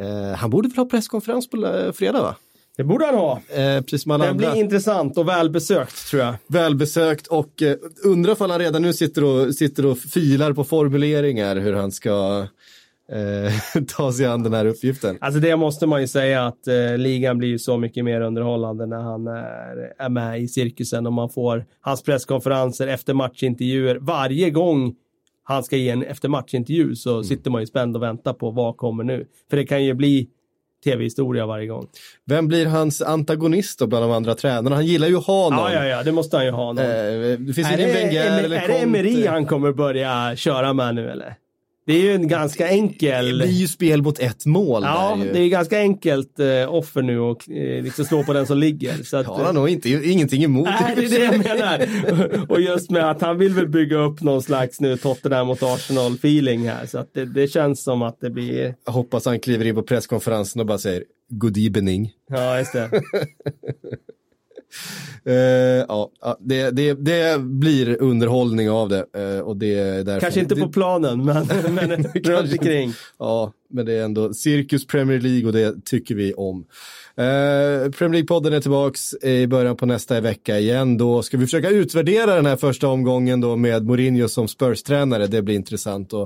[0.00, 2.36] Eh, han borde väl ha presskonferens på eh, fredag va?
[2.76, 3.32] Det borde han ha.
[3.54, 4.50] Eh, precis som alla Det andra.
[4.52, 6.34] blir intressant och välbesökt tror jag.
[6.46, 11.56] Välbesökt och eh, undrar om han redan nu sitter och, sitter och filar på formuleringar
[11.56, 12.46] hur han ska
[13.12, 15.18] eh, ta sig an den här uppgiften.
[15.20, 18.86] Alltså det måste man ju säga att eh, ligan blir ju så mycket mer underhållande
[18.86, 23.98] när han är, är med i cirkusen och man får hans presskonferenser efter matchintervjuer.
[24.00, 24.94] Varje gång
[25.44, 27.24] han ska ge en efter matchintervju så Mm.
[27.24, 29.26] sitter man ju spänd och väntar på vad kommer nu.
[29.50, 30.28] För det kan ju bli
[30.90, 31.86] tv-historia varje gång.
[32.26, 34.76] Vem blir hans antagonist då bland de andra tränarna?
[34.76, 35.72] Han gillar ju att ha någon.
[35.72, 36.84] Ja, ja, ja, det måste han ju ha någon.
[36.84, 40.72] Eh, det finns är ingen Wenger är, eller är det Emery han kommer börja köra
[40.72, 41.34] med nu eller?
[41.86, 43.38] Det är ju en ganska enkel...
[43.38, 45.32] Det blir ju spel mot ett mål Ja, ju.
[45.32, 48.92] det är ganska enkelt eh, offer nu och eh, liksom slå på den som ligger.
[49.04, 50.68] Så att, har han nog inte, ingenting emot.
[50.80, 52.50] Nej, det är det jag menar.
[52.50, 56.68] Och just med att han vill väl bygga upp någon slags nu Tottenham mot Arsenal-feeling
[56.68, 56.86] här.
[56.86, 59.82] Så att det, det känns som att det blir, Jag hoppas han kliver in på
[59.82, 62.10] presskonferensen och bara säger good evening.
[62.28, 62.90] ja just det.
[65.24, 65.34] Eh,
[65.88, 66.10] ja,
[66.40, 69.06] det, det, det blir underhållning av det.
[69.14, 72.92] eh, och det är därför, Kanske inte på planen, men, men runt omkring.
[73.18, 76.64] Ja, men det är ändå cirkus Premier League och det tycker vi om.
[77.18, 80.96] Eh, Premier League-podden är tillbaks i början på nästa vecka igen.
[80.98, 85.26] Då ska vi försöka utvärdera den här första omgången då med Mourinho som Spurs-tränare.
[85.26, 86.20] Det blir intressant och,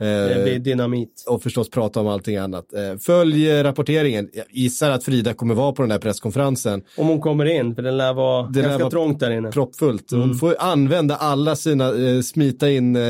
[0.00, 1.24] eh, Det blir dynamit.
[1.26, 2.72] och förstås prata om allting annat.
[2.72, 4.28] Eh, följ rapporteringen.
[4.32, 6.82] Jag gissar att Frida kommer vara på den här presskonferensen.
[6.96, 9.52] Om hon kommer in, för den lär vara lär ganska vara trångt där inne.
[9.52, 10.10] proppfullt.
[10.10, 10.36] Hon Mm.
[10.38, 13.02] får använda alla sina eh, smita in eh,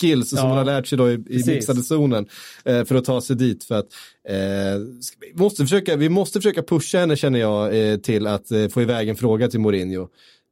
[0.00, 2.26] skills som Ja, hon har lärt sig då i, i mixade zonen
[2.64, 3.64] eh, för att ta sig dit.
[3.64, 3.86] För att,
[4.28, 4.78] eh,
[5.20, 8.82] vi, måste försöka, vi måste försöka pusha henne känner jag eh, till att eh, få
[8.82, 10.08] iväg en fråga till Mourinho.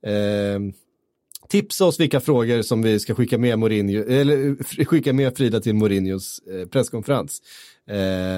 [0.06, 0.60] Eh,
[1.48, 5.60] tipsa oss vilka frågor som vi ska skicka med Mourinho, eller eh, skicka med Frida
[5.60, 7.42] till Mourinhos eh, presskonferens.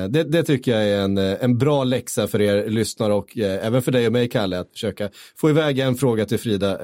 [0.08, 3.92] Det, det tycker jag är en, en bra läxa för er lyssnare och även för
[3.92, 6.78] dig och mig Kalle att försöka få iväg en fråga till Frida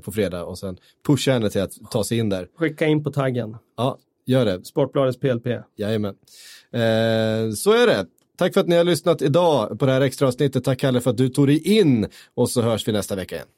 [0.00, 0.76] på fredag och sen
[1.06, 2.48] pusha henne till att ta sig in där.
[2.58, 3.56] Skicka in på taggen.
[3.76, 4.64] Ja, gör det.
[4.64, 5.46] Sportbladets PLP.
[5.76, 6.14] Jajamän.
[6.76, 8.06] Eh, så är det.
[8.38, 10.64] Tack för att ni har lyssnat idag på det här extra avsnittet.
[10.64, 13.48] Tack Kalle för att du tog dig in och så hörs vi nästa vecka igen.